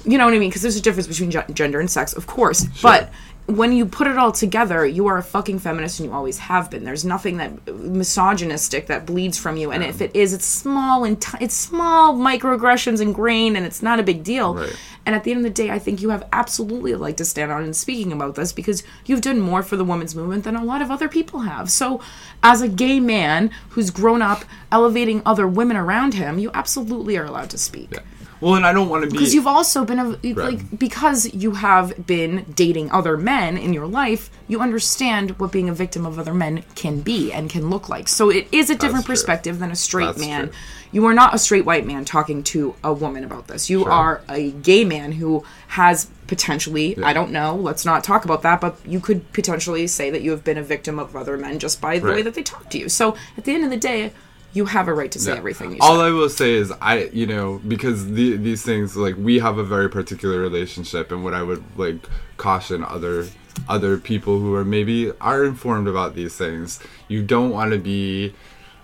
[0.05, 0.49] you know what I mean?
[0.49, 2.65] Because there's a difference between gen- gender and sex, of course.
[2.81, 3.11] But
[3.49, 6.69] when you put it all together, you are a fucking feminist and you always have
[6.69, 6.83] been.
[6.83, 9.71] There's nothing that misogynistic that bleeds from you.
[9.71, 13.81] And if it is, it's small and t- it's small microaggressions and grain and it's
[13.81, 14.53] not a big deal.
[14.53, 14.75] Right.
[15.05, 17.25] And at the end of the day, I think you have absolutely a leg to
[17.25, 20.55] stand on in speaking about this because you've done more for the women's movement than
[20.55, 21.71] a lot of other people have.
[21.71, 21.99] So,
[22.43, 27.25] as a gay man who's grown up elevating other women around him, you absolutely are
[27.25, 27.97] allowed to speak.
[28.41, 29.17] Well, and I don't want to be.
[29.17, 30.35] Because you've also been a, Right.
[30.37, 35.67] like because you have been dating other men in your life, you understand what being
[35.69, 38.07] a victim of other men can be and can look like.
[38.07, 39.13] So it is a different true.
[39.13, 40.43] perspective than a straight That's man.
[40.47, 40.55] true.
[40.91, 43.69] You are not a straight white man talking to a woman about this.
[43.69, 43.91] You Sure.
[43.91, 48.59] are a gay man who has potentially, I don't know, let's not talk about that,
[48.61, 51.81] but you could potentially say that you have been a victim of other men just
[51.81, 52.89] by the way that they talk to you.
[52.89, 54.13] So at the end of the day,
[54.53, 55.37] you have a right to say Yeah.
[55.37, 56.05] everything you All say.
[56.05, 59.63] I will say is, I you know because the, these things like we have a
[59.63, 61.97] very particular relationship, and what I would like
[62.37, 63.27] caution other
[63.67, 68.33] other people who are maybe are informed about these things, you don't want to be.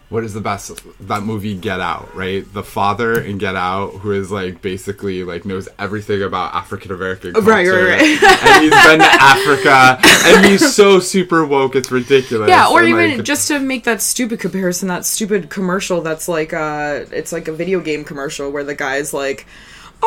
[0.09, 0.71] What is the best
[1.07, 2.45] that movie Get Out, right?
[2.53, 7.33] The father in Get Out who is like basically like knows everything about African American
[7.33, 7.49] culture.
[7.49, 8.43] Right, right, right.
[8.45, 9.97] and he's been to Africa
[10.27, 12.49] and he's so super woke it's ridiculous.
[12.49, 16.27] Yeah, or And, even like, just to make that stupid comparison, that stupid commercial that's
[16.27, 19.47] like uh it's like a video game commercial where the guy's like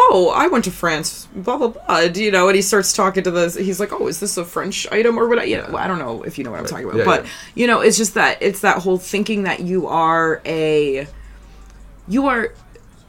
[0.01, 1.99] Oh, I went to France, blah blah blah.
[2.01, 3.51] You know, and he starts talking to the.
[3.51, 5.99] He's like, "Oh, is this a French item or what?" I, you know, I don't
[5.99, 7.31] know if you know what I'm talking about, Yeah, but yeah.
[7.55, 11.07] you know, it's just that it's that whole thinking that you are a,
[12.07, 12.55] you are,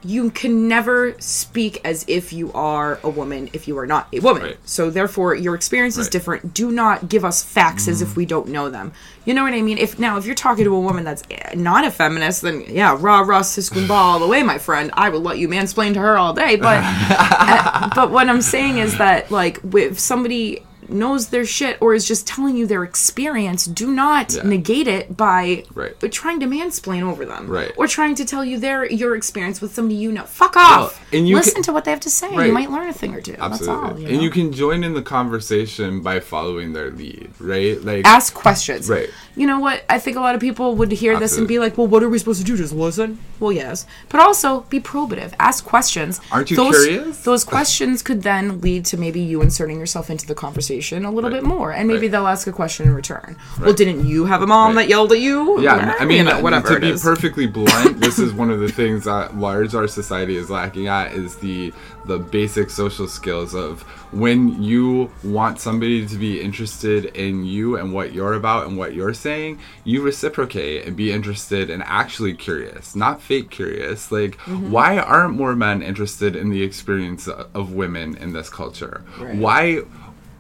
[0.04, 4.20] you can never speak as if you are a woman if you are not a
[4.20, 4.43] woman.
[4.43, 4.58] Right.
[4.64, 6.12] So therefore, your experience is Right.
[6.12, 6.54] different.
[6.54, 8.93] Do not give us facts as if we don't know them.
[9.26, 9.78] You know what I mean?
[9.78, 12.95] If now, if you're talking to a woman that's eh, not a feminist, then yeah,
[13.00, 14.89] rah rah siskumba all the way, my friend.
[14.93, 16.56] I will let you mansplain to her all day.
[16.56, 21.93] But uh, but what I'm saying is that like if somebody knows their shit or
[21.93, 24.43] is just telling you their experience, do not Yeah.
[24.43, 25.93] negate it by Right.
[26.11, 27.71] trying to mansplain over them, Right.
[27.77, 30.23] Or trying to tell you their your experience with somebody you know.
[30.23, 30.99] Fuck off.
[31.11, 32.29] and you Listen can- to what they have to say.
[32.35, 32.47] Right.
[32.47, 33.35] You might learn a thing or two.
[33.39, 33.75] Absolutely.
[33.81, 33.99] That's all.
[33.99, 37.83] You And you can join in the conversation by following their lead, right?
[37.83, 38.89] Like ask questions.
[38.89, 39.09] Right.
[39.35, 39.83] You know what?
[39.89, 42.09] I think a lot of people would hear this and be like, "Well, what are
[42.09, 42.57] we supposed to do?
[42.57, 45.31] Just listen?" Well, yes, but also be probative.
[45.39, 46.19] Ask questions.
[46.31, 47.17] Aren't you those, curious?
[47.19, 51.30] Those questions could then lead to maybe you inserting yourself into the conversation a little
[51.30, 51.41] Right.
[51.41, 52.11] bit more, and maybe Right.
[52.11, 53.36] they'll ask a question in return.
[53.61, 54.84] Well, didn't you have a mom Right.
[54.84, 55.61] that yelled at you?
[55.61, 57.01] yeah, I mean, You know, whatever to be is.
[57.01, 61.13] perfectly blunt, this is one of the things that large our society is lacking at
[61.13, 61.73] is the
[62.05, 67.93] the basic social skills of when you want somebody to be interested in you and
[67.93, 72.95] what you're about and what you're saying, you reciprocate and be interested and actually curious,
[72.95, 74.11] not fake curious.
[74.11, 74.71] Like, Mm-hmm.
[74.71, 79.01] why aren't more men interested in the experience of women in this culture?
[79.34, 79.82] Why,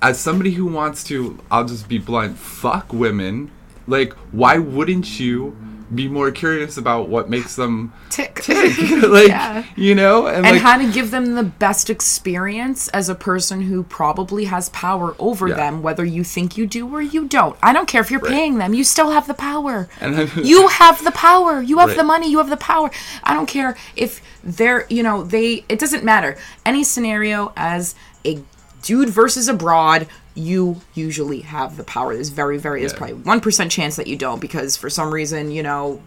[0.01, 3.51] as somebody who wants to, I'll just be blunt, fuck women,
[3.87, 5.57] like, why wouldn't you?
[5.93, 8.35] Be more curious about what makes them Tick.
[8.43, 8.77] tick,
[9.09, 9.65] like Yeah.
[9.75, 13.61] you know, and, and like how to give them the best experience as a person
[13.63, 15.55] who probably has power over Yeah.
[15.55, 17.57] them, whether you think you do or you don't.
[17.63, 19.89] I don't care if you're paying them; you still have the power.
[19.99, 21.59] And then- you have the power.
[21.59, 22.29] You have the money.
[22.29, 22.91] You have the power.
[23.23, 25.65] I don't care if they're, you know, they.
[25.69, 26.37] It doesn't matter.
[26.67, 28.43] Any scenario as a
[28.83, 30.07] dude versus a broad.
[30.35, 32.13] You usually have the power.
[32.13, 32.97] There's very, very, there's Yeah.
[32.99, 36.01] probably one percent chance that you don't because for some reason, you know,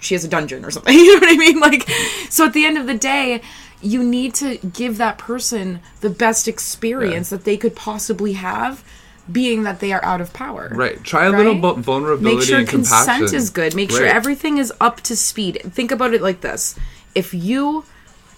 [0.00, 0.94] she has a dungeon or something.
[0.98, 1.58] You know what I mean?
[1.60, 1.88] Like,
[2.30, 3.40] so at the end of the day,
[3.80, 8.84] you need to give that person the best experience that they could possibly have,
[9.30, 10.70] being that they are out of power.
[10.74, 11.02] right.
[11.04, 11.62] Try a little Right?
[11.76, 13.36] bu- vulnerability Make sure and consent compassion.
[13.36, 13.74] is good.
[13.74, 15.60] Make sure everything is up to speed.
[15.64, 16.74] Think about it like this:
[17.14, 17.84] if you,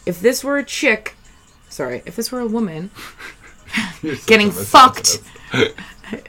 [0.04, 1.14] if this were a chick,
[1.68, 2.90] sorry, if this were a woman
[4.26, 5.20] getting fucked.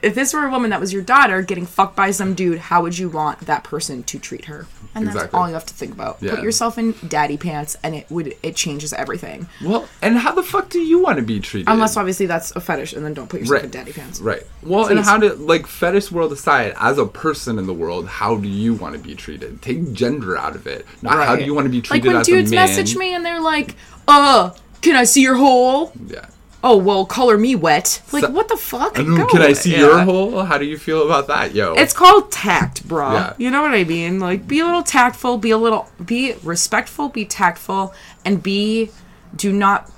[0.02, 2.82] If this were a woman that was your daughter getting fucked by some dude, how
[2.82, 4.66] would you want that person to treat her?
[4.94, 5.38] And that's Exactly.
[5.38, 6.18] all you have to think about.
[6.20, 6.34] Yeah.
[6.34, 9.48] Put yourself in daddy pants and it would it changes everything.
[9.64, 11.68] Well, and how the fuck do you want to be treated?
[11.68, 14.20] Unless obviously that's a fetish and then don't put yourself right, in daddy pants.
[14.20, 14.42] Right.
[14.62, 18.36] Well, and how do like fetish world aside, as a person in the world, how
[18.36, 19.62] do you want to be treated?
[19.62, 20.86] Take gender out of it.
[21.00, 22.04] Not how do you want to be treated?
[22.04, 22.68] Like when as dudes a man.
[22.68, 23.74] message me and they're like,
[24.06, 25.92] uh, can I see your hole?
[26.06, 26.26] Yeah.
[26.64, 28.00] Oh well, color me wet.
[28.12, 28.96] Like So- what the fuck?
[28.98, 29.26] I don't Go.
[29.26, 29.78] can I see Yeah.
[29.78, 30.44] your hole?
[30.44, 31.74] How do you feel about that, yo?
[31.74, 33.12] It's called tact, bro.
[33.12, 33.32] Yeah.
[33.36, 34.20] You know what I mean?
[34.20, 37.92] Like, be a little tactful, be a little, be respectful, be tactful,
[38.24, 38.90] and be,
[39.34, 39.90] do not,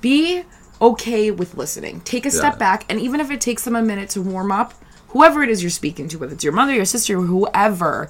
[0.00, 0.44] be
[0.80, 2.00] okay with listening.
[2.02, 2.58] Take a step Yeah.
[2.58, 4.72] back, and even if it takes them a minute to warm up,
[5.08, 8.08] whoever it is you're speaking to, whether it's your mother, your sister, whoever,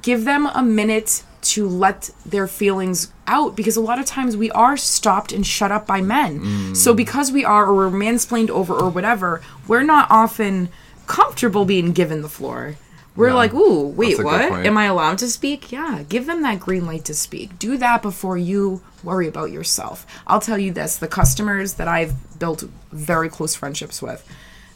[0.00, 1.22] give them a minute
[1.54, 5.72] to let their feelings out because a lot of times we are stopped and shut
[5.72, 6.74] up by men.
[6.74, 6.96] So mm.
[6.96, 10.68] because we are or we're mansplained over or whatever, we're not often
[11.06, 12.76] comfortable being given the floor.
[13.16, 13.34] We're Yeah.
[13.34, 14.66] like, "Ooh, wait, That's a good what?
[14.66, 17.58] Am I allowed to speak?" Yeah, give them that green light to speak.
[17.58, 20.06] Do that before you worry about yourself.
[20.26, 24.22] I'll tell you this, the customers that I've built very close friendships with,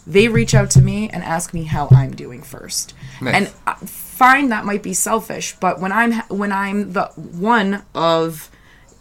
[0.07, 2.93] they reach out to me and ask me how I'm doing first.
[3.21, 3.35] Nice.
[3.67, 3.79] And
[4.15, 8.51] fine that might be selfish, but when I'm when I'm the one of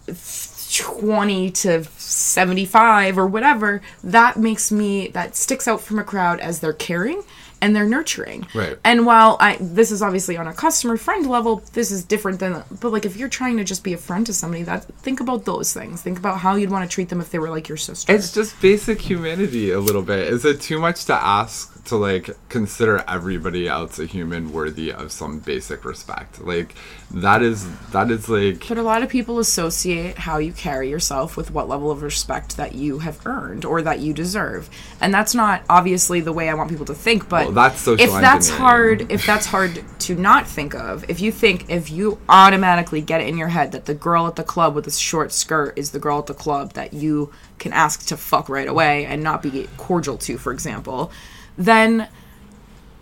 [0.08, 6.60] 20 to 75 or whatever, that makes me that sticks out from a crowd as
[6.60, 7.24] they're caring
[7.64, 8.46] and they're nurturing.
[8.54, 8.78] Right.
[8.84, 12.62] And while I this is obviously on a customer friend level, this is different than
[12.82, 15.46] but like if you're trying to just be a friend to somebody, that think about
[15.46, 16.02] those things.
[16.02, 18.14] Think about how you'd want to treat them if they were like your sister.
[18.14, 20.28] It's just basic humanity a little bit.
[20.28, 25.14] Is it too much to ask to like consider everybody else a human worthy of
[25.14, 26.42] some basic respect?
[26.42, 26.76] Like
[27.12, 31.38] that is that is like But a lot of people associate how you carry yourself
[31.38, 34.70] with what level of respect that you have earned or that you deserve.
[35.00, 38.16] And that's not obviously the way I want people to think, but Well, that's social
[38.16, 42.20] if that's hard if that's hard to not think of, if you think if you
[42.28, 45.32] automatically get it in your head that the girl at the club with the short
[45.32, 49.06] skirt is the girl at the club that you can ask to fuck right away
[49.06, 51.12] and not be cordial to, for example,
[51.58, 52.10] then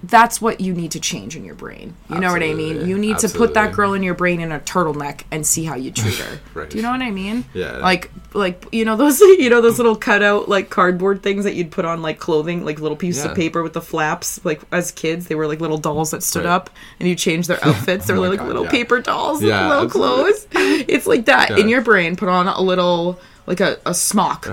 [0.03, 1.95] that's what you need to change in your brain.
[2.09, 2.87] You know what I mean?
[2.87, 5.75] You need to put that girl in your brain in a turtleneck and see how
[5.75, 6.39] you treat her.
[6.55, 6.69] Right.
[6.69, 7.45] Do you know what I mean?
[7.53, 7.77] Yeah.
[7.77, 11.69] Like like you know those you know those little cutout like cardboard things that you'd
[11.71, 13.31] put on like clothing, like little pieces Yeah.
[13.31, 14.43] of paper with the flaps.
[14.43, 16.51] Like as kids, they were like little dolls that stood Right.
[16.53, 18.07] up and you change their outfits.
[18.07, 18.71] They Oh were my like God, little yeah.
[18.71, 20.47] paper dolls Yeah, with little absolutely.
[20.47, 20.85] clothes.
[20.89, 22.15] It's like that in your brain.
[22.15, 24.47] Put on a little like a, a smock.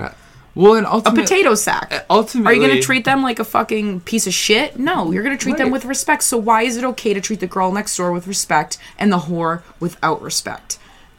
[0.59, 2.05] Well, and A potato sack.
[2.09, 4.77] ultimately, Are you going to treat them like a fucking piece of shit?
[4.77, 6.23] No, you're going to treat them with respect.
[6.23, 9.19] So why is it okay to treat the girl next door with respect and the
[9.19, 10.77] whore without respect?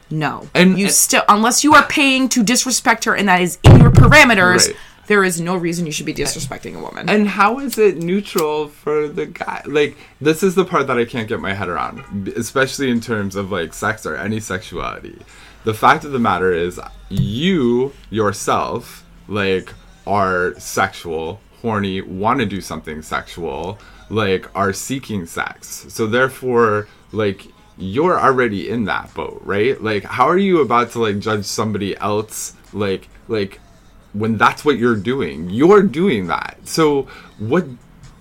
[0.09, 0.47] No.
[0.53, 3.79] And- you and- still unless you are paying to disrespect her and that is in
[3.81, 4.75] your parameters, Right.
[5.07, 7.09] there is no reason you should be disrespecting a woman.
[7.09, 9.61] And how is it neutral for the guy?
[9.65, 13.35] Like, this is the part that I can't get my head around, especially in terms
[13.35, 15.17] of like sex or any sexuality.
[15.63, 16.79] The fact of the matter is,
[17.09, 19.73] you yourself, like,
[20.05, 23.79] are sexual, horny, want to do something sexual,
[24.09, 25.85] like, are seeking sex.
[25.89, 29.81] So, therefore, like, you're already in that boat, right?
[29.81, 33.59] Like, how are you about to like judge somebody else, like, like,
[34.13, 35.49] when that's what you're doing.
[35.49, 36.57] You're doing that.
[36.63, 37.03] So
[37.39, 37.65] what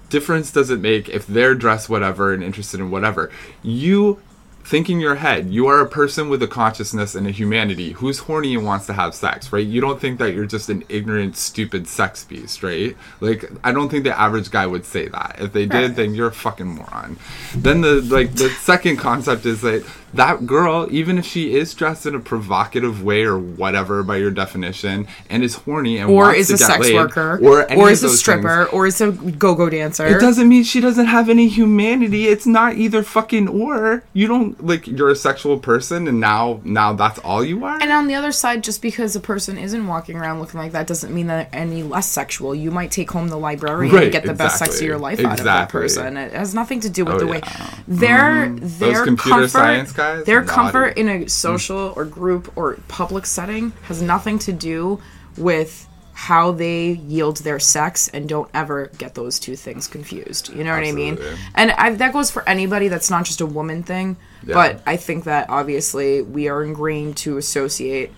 [0.08, 3.30] difference does it make if they're dressed whatever and interested in whatever?
[3.62, 4.20] You
[4.64, 8.20] think in your head, you are a person with a consciousness and a humanity who's
[8.20, 9.66] horny and wants to have sex, right?
[9.66, 12.96] You don't think that you're just an ignorant, stupid sex beast, right?
[13.20, 15.36] Like I don't think the average guy would say that.
[15.38, 15.96] If they did, Right.
[15.96, 17.18] then you're a fucking moron.
[17.54, 19.84] Then the like the second concept is that
[20.14, 24.30] that girl, even if she is dressed in a provocative way or whatever by your
[24.30, 28.10] definition, and is horny and or is a sex laid, worker, or, or is a
[28.10, 30.06] stripper, things, or is a go-go dancer.
[30.06, 32.28] it doesn't mean she doesn't have any humanity.
[32.28, 34.04] It's not either fucking or.
[34.12, 37.78] You don't like you're a sexual person, and now now that's all you are.
[37.80, 40.86] And on the other side, just because a person isn't walking around looking like that
[40.86, 42.54] doesn't mean that they're any less sexual.
[42.54, 45.20] You might take home the librarian Right, and get the best sex of your life
[45.24, 46.16] out of that person.
[46.16, 47.74] It has nothing to do with Oh, the way yeah.
[47.88, 48.78] their mm-hmm.
[48.78, 53.72] their computer comfort, science guys, their comfort in a social or group or public setting
[53.82, 55.00] has nothing to do
[55.36, 60.52] with how they yield their sex and don't ever get those two things confused.
[60.54, 61.18] You know what I mean?
[61.54, 62.88] And I, that goes for anybody.
[62.88, 64.18] That's not just a woman thing.
[64.46, 64.54] Yeah.
[64.54, 68.10] But I think that obviously we are ingrained to associate,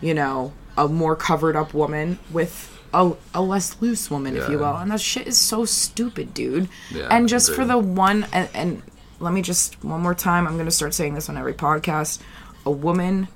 [0.00, 4.58] you know, a more covered up woman with a, a less loose woman, if you
[4.58, 4.76] will.
[4.76, 6.68] And that shit is so stupid, dude.
[6.90, 8.82] Yeah, and just for the one, and, and
[9.20, 12.20] let me just, one more time, I'm going to start saying this on every podcast.
[12.66, 13.28] A woman,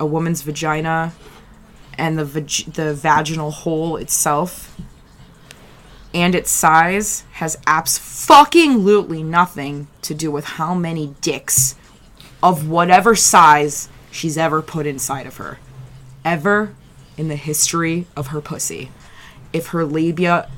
[0.00, 1.12] a woman's vagina,
[1.96, 4.76] and the vag- the vaginal hole itself
[6.14, 11.74] and its size has abs fucking lutely nothing to do with how many dicks
[12.42, 15.58] of whatever size she's ever put inside of her.
[16.24, 16.74] Ever
[17.16, 18.90] in the history of her pussy.
[19.52, 20.48] If her labia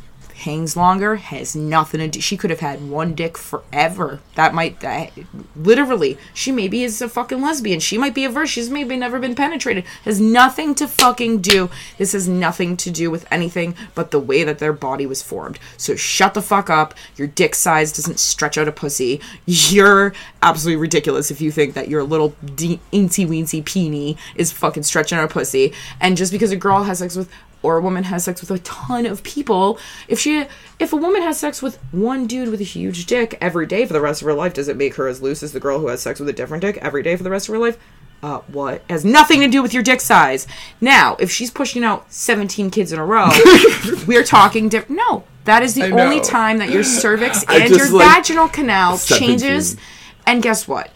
[0.41, 2.21] hangs longer, has nothing to do.
[2.21, 4.21] She could have had one dick forever.
[4.35, 5.13] That might, that,
[5.57, 7.81] literally, she maybe is a fucking lesbian.
[7.81, 8.47] She might be a virgin.
[8.51, 9.85] She's maybe never been penetrated.
[10.05, 11.71] Has nothing to fucking do.
[11.99, 15.59] This has nothing to do with anything but the way that their body was formed.
[15.77, 16.95] So shut the fuck up.
[17.17, 19.21] Your dick size doesn't stretch out a pussy.
[19.47, 24.85] You're absolutely ridiculous if you think that your little de- eensy weensy peenie is fucking
[24.85, 25.73] stretching out a pussy.
[26.01, 27.31] And just because a girl has sex with
[27.63, 30.47] or a woman has sex with a ton of people if she
[30.79, 33.93] if a woman has sex with one dude with a huge dick every day for
[33.93, 35.89] the rest of her life does it make her as loose as the girl who
[35.89, 37.79] has sex with a different dick every day for the rest of her life?
[38.23, 38.75] Uh what?
[38.75, 40.47] It has nothing to do with your dick size.
[40.81, 43.29] Now if she's pushing out 17 kids in a row
[44.07, 47.91] we're talking different no that is the only time that your cervix I and your
[47.91, 49.29] like, vaginal canal 17.
[49.29, 49.77] changes.
[50.27, 50.91] And guess what?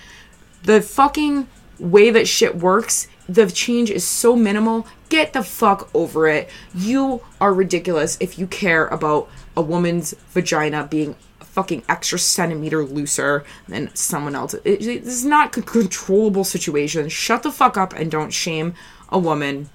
[0.63, 1.49] The fucking
[1.79, 4.87] way that shit works, the change is so minimal.
[5.09, 6.49] Get the fuck over it.
[6.75, 12.85] You are ridiculous if you care about a woman's vagina being a fucking extra centimeter
[12.85, 14.55] looser than someone else.
[14.55, 17.09] It, it- this is not a controllable situation.
[17.09, 18.75] Shut the fuck up and don't shame
[19.09, 19.71] a woman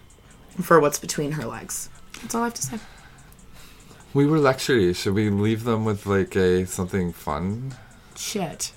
[0.61, 1.89] for what's between her legs.
[2.21, 2.79] That's all I have to say.
[4.13, 4.93] We were lecturing.
[4.93, 7.75] Should we leave them with like a something fun?
[8.15, 8.73] Shit.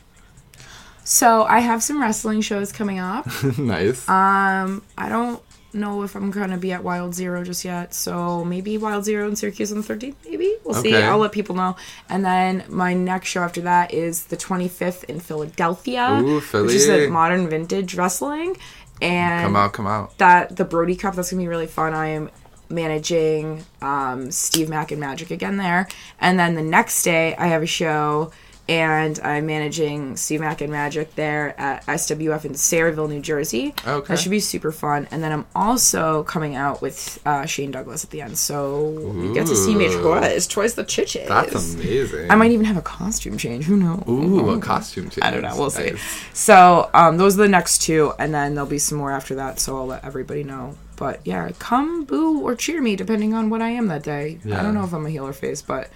[1.04, 3.26] So I have some wrestling shows coming up.
[3.58, 4.08] nice.
[4.08, 5.42] Um, I don't
[5.74, 7.94] know if I'm gonna be at Wild Zero just yet.
[7.94, 10.14] So maybe Wild Zero in Syracuse on the 13th.
[10.24, 10.94] Maybe we'll see.
[10.94, 11.76] I'll let people know.
[12.08, 16.86] And then my next show after that is the 25th in Philadelphia, Ooh, which is
[16.86, 17.06] Philly.
[17.06, 18.56] the Modern Vintage Wrestling.
[19.00, 20.16] And come out, come out.
[20.18, 21.14] that the Brody Cup.
[21.14, 21.94] That's gonna be really fun.
[21.94, 22.30] I am
[22.68, 25.88] managing um, Steve Mack and Magic again there,
[26.20, 28.30] and then the next day I have a show.
[28.68, 33.74] And I'm managing Mack and Magic there at SWF in Sayreville, New Jersey.
[33.84, 34.06] Okay.
[34.06, 35.08] That should be super fun.
[35.10, 38.38] And then I'm also coming out with uh, Shane Douglas at the end.
[38.38, 40.02] So you get to see me Ooh.
[40.02, 40.46] twice.
[40.46, 41.28] Twice the chiches.
[41.28, 42.30] That's amazing.
[42.30, 43.64] I might even have a costume change.
[43.64, 44.04] Who knows?
[44.08, 45.22] Ooh, a costume change.
[45.22, 45.56] I don't know.
[45.56, 45.90] We'll see.
[45.90, 46.24] Nice.
[46.32, 49.58] So um, those are the next two, and then there'll be some more after that.
[49.58, 50.76] So I'll let everybody know.
[50.96, 54.38] But yeah, come boo or cheer me depending on what I am that day.
[54.44, 54.60] Yeah.
[54.60, 55.90] I don't know if I'm a heel or face, but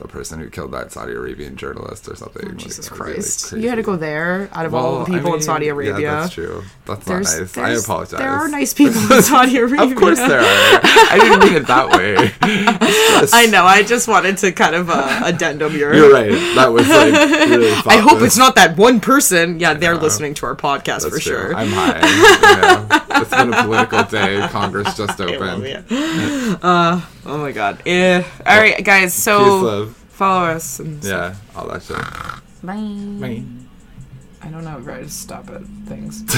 [0.00, 2.42] the person who killed that Saudi Arabian journalist or something.
[2.42, 3.52] Like, Oh, Jesus that would be, like, Christ!
[3.52, 5.98] you had to go there out of all the people I in Saudi Arabia.
[6.00, 6.62] Yeah, that's true.
[6.86, 7.80] That's There's, not nice.
[7.80, 8.18] I apologize.
[8.18, 9.82] There are nice people in Saudi Arabia.
[9.82, 10.80] Of course there are.
[10.82, 12.14] I didn't mean it that way.
[12.42, 13.64] It's I know.
[13.64, 15.94] I just wanted to kind of uh, addendum your.
[15.94, 16.30] You're right.
[16.56, 17.12] That was like
[17.48, 17.70] really.
[17.86, 19.60] I hope it's not that one person.
[19.60, 20.00] Yeah, they're know.
[20.00, 21.20] listening to our podcast That's for true.
[21.20, 21.54] sure.
[21.54, 21.98] I'm high.
[21.98, 23.20] you know.
[23.20, 24.46] It's been a political day.
[24.50, 25.90] Congress just I love opened.
[25.90, 26.56] you.
[26.62, 27.82] Uh, oh my god.
[27.86, 28.22] Eh.
[28.46, 29.14] All right, guys.
[29.14, 29.89] Peace, So love.
[30.20, 30.80] Follow us.
[30.80, 31.96] And Yeah, all that shit.
[32.62, 32.76] Bye.
[33.18, 33.42] Bye.
[34.42, 36.22] I don't know where to stop at things.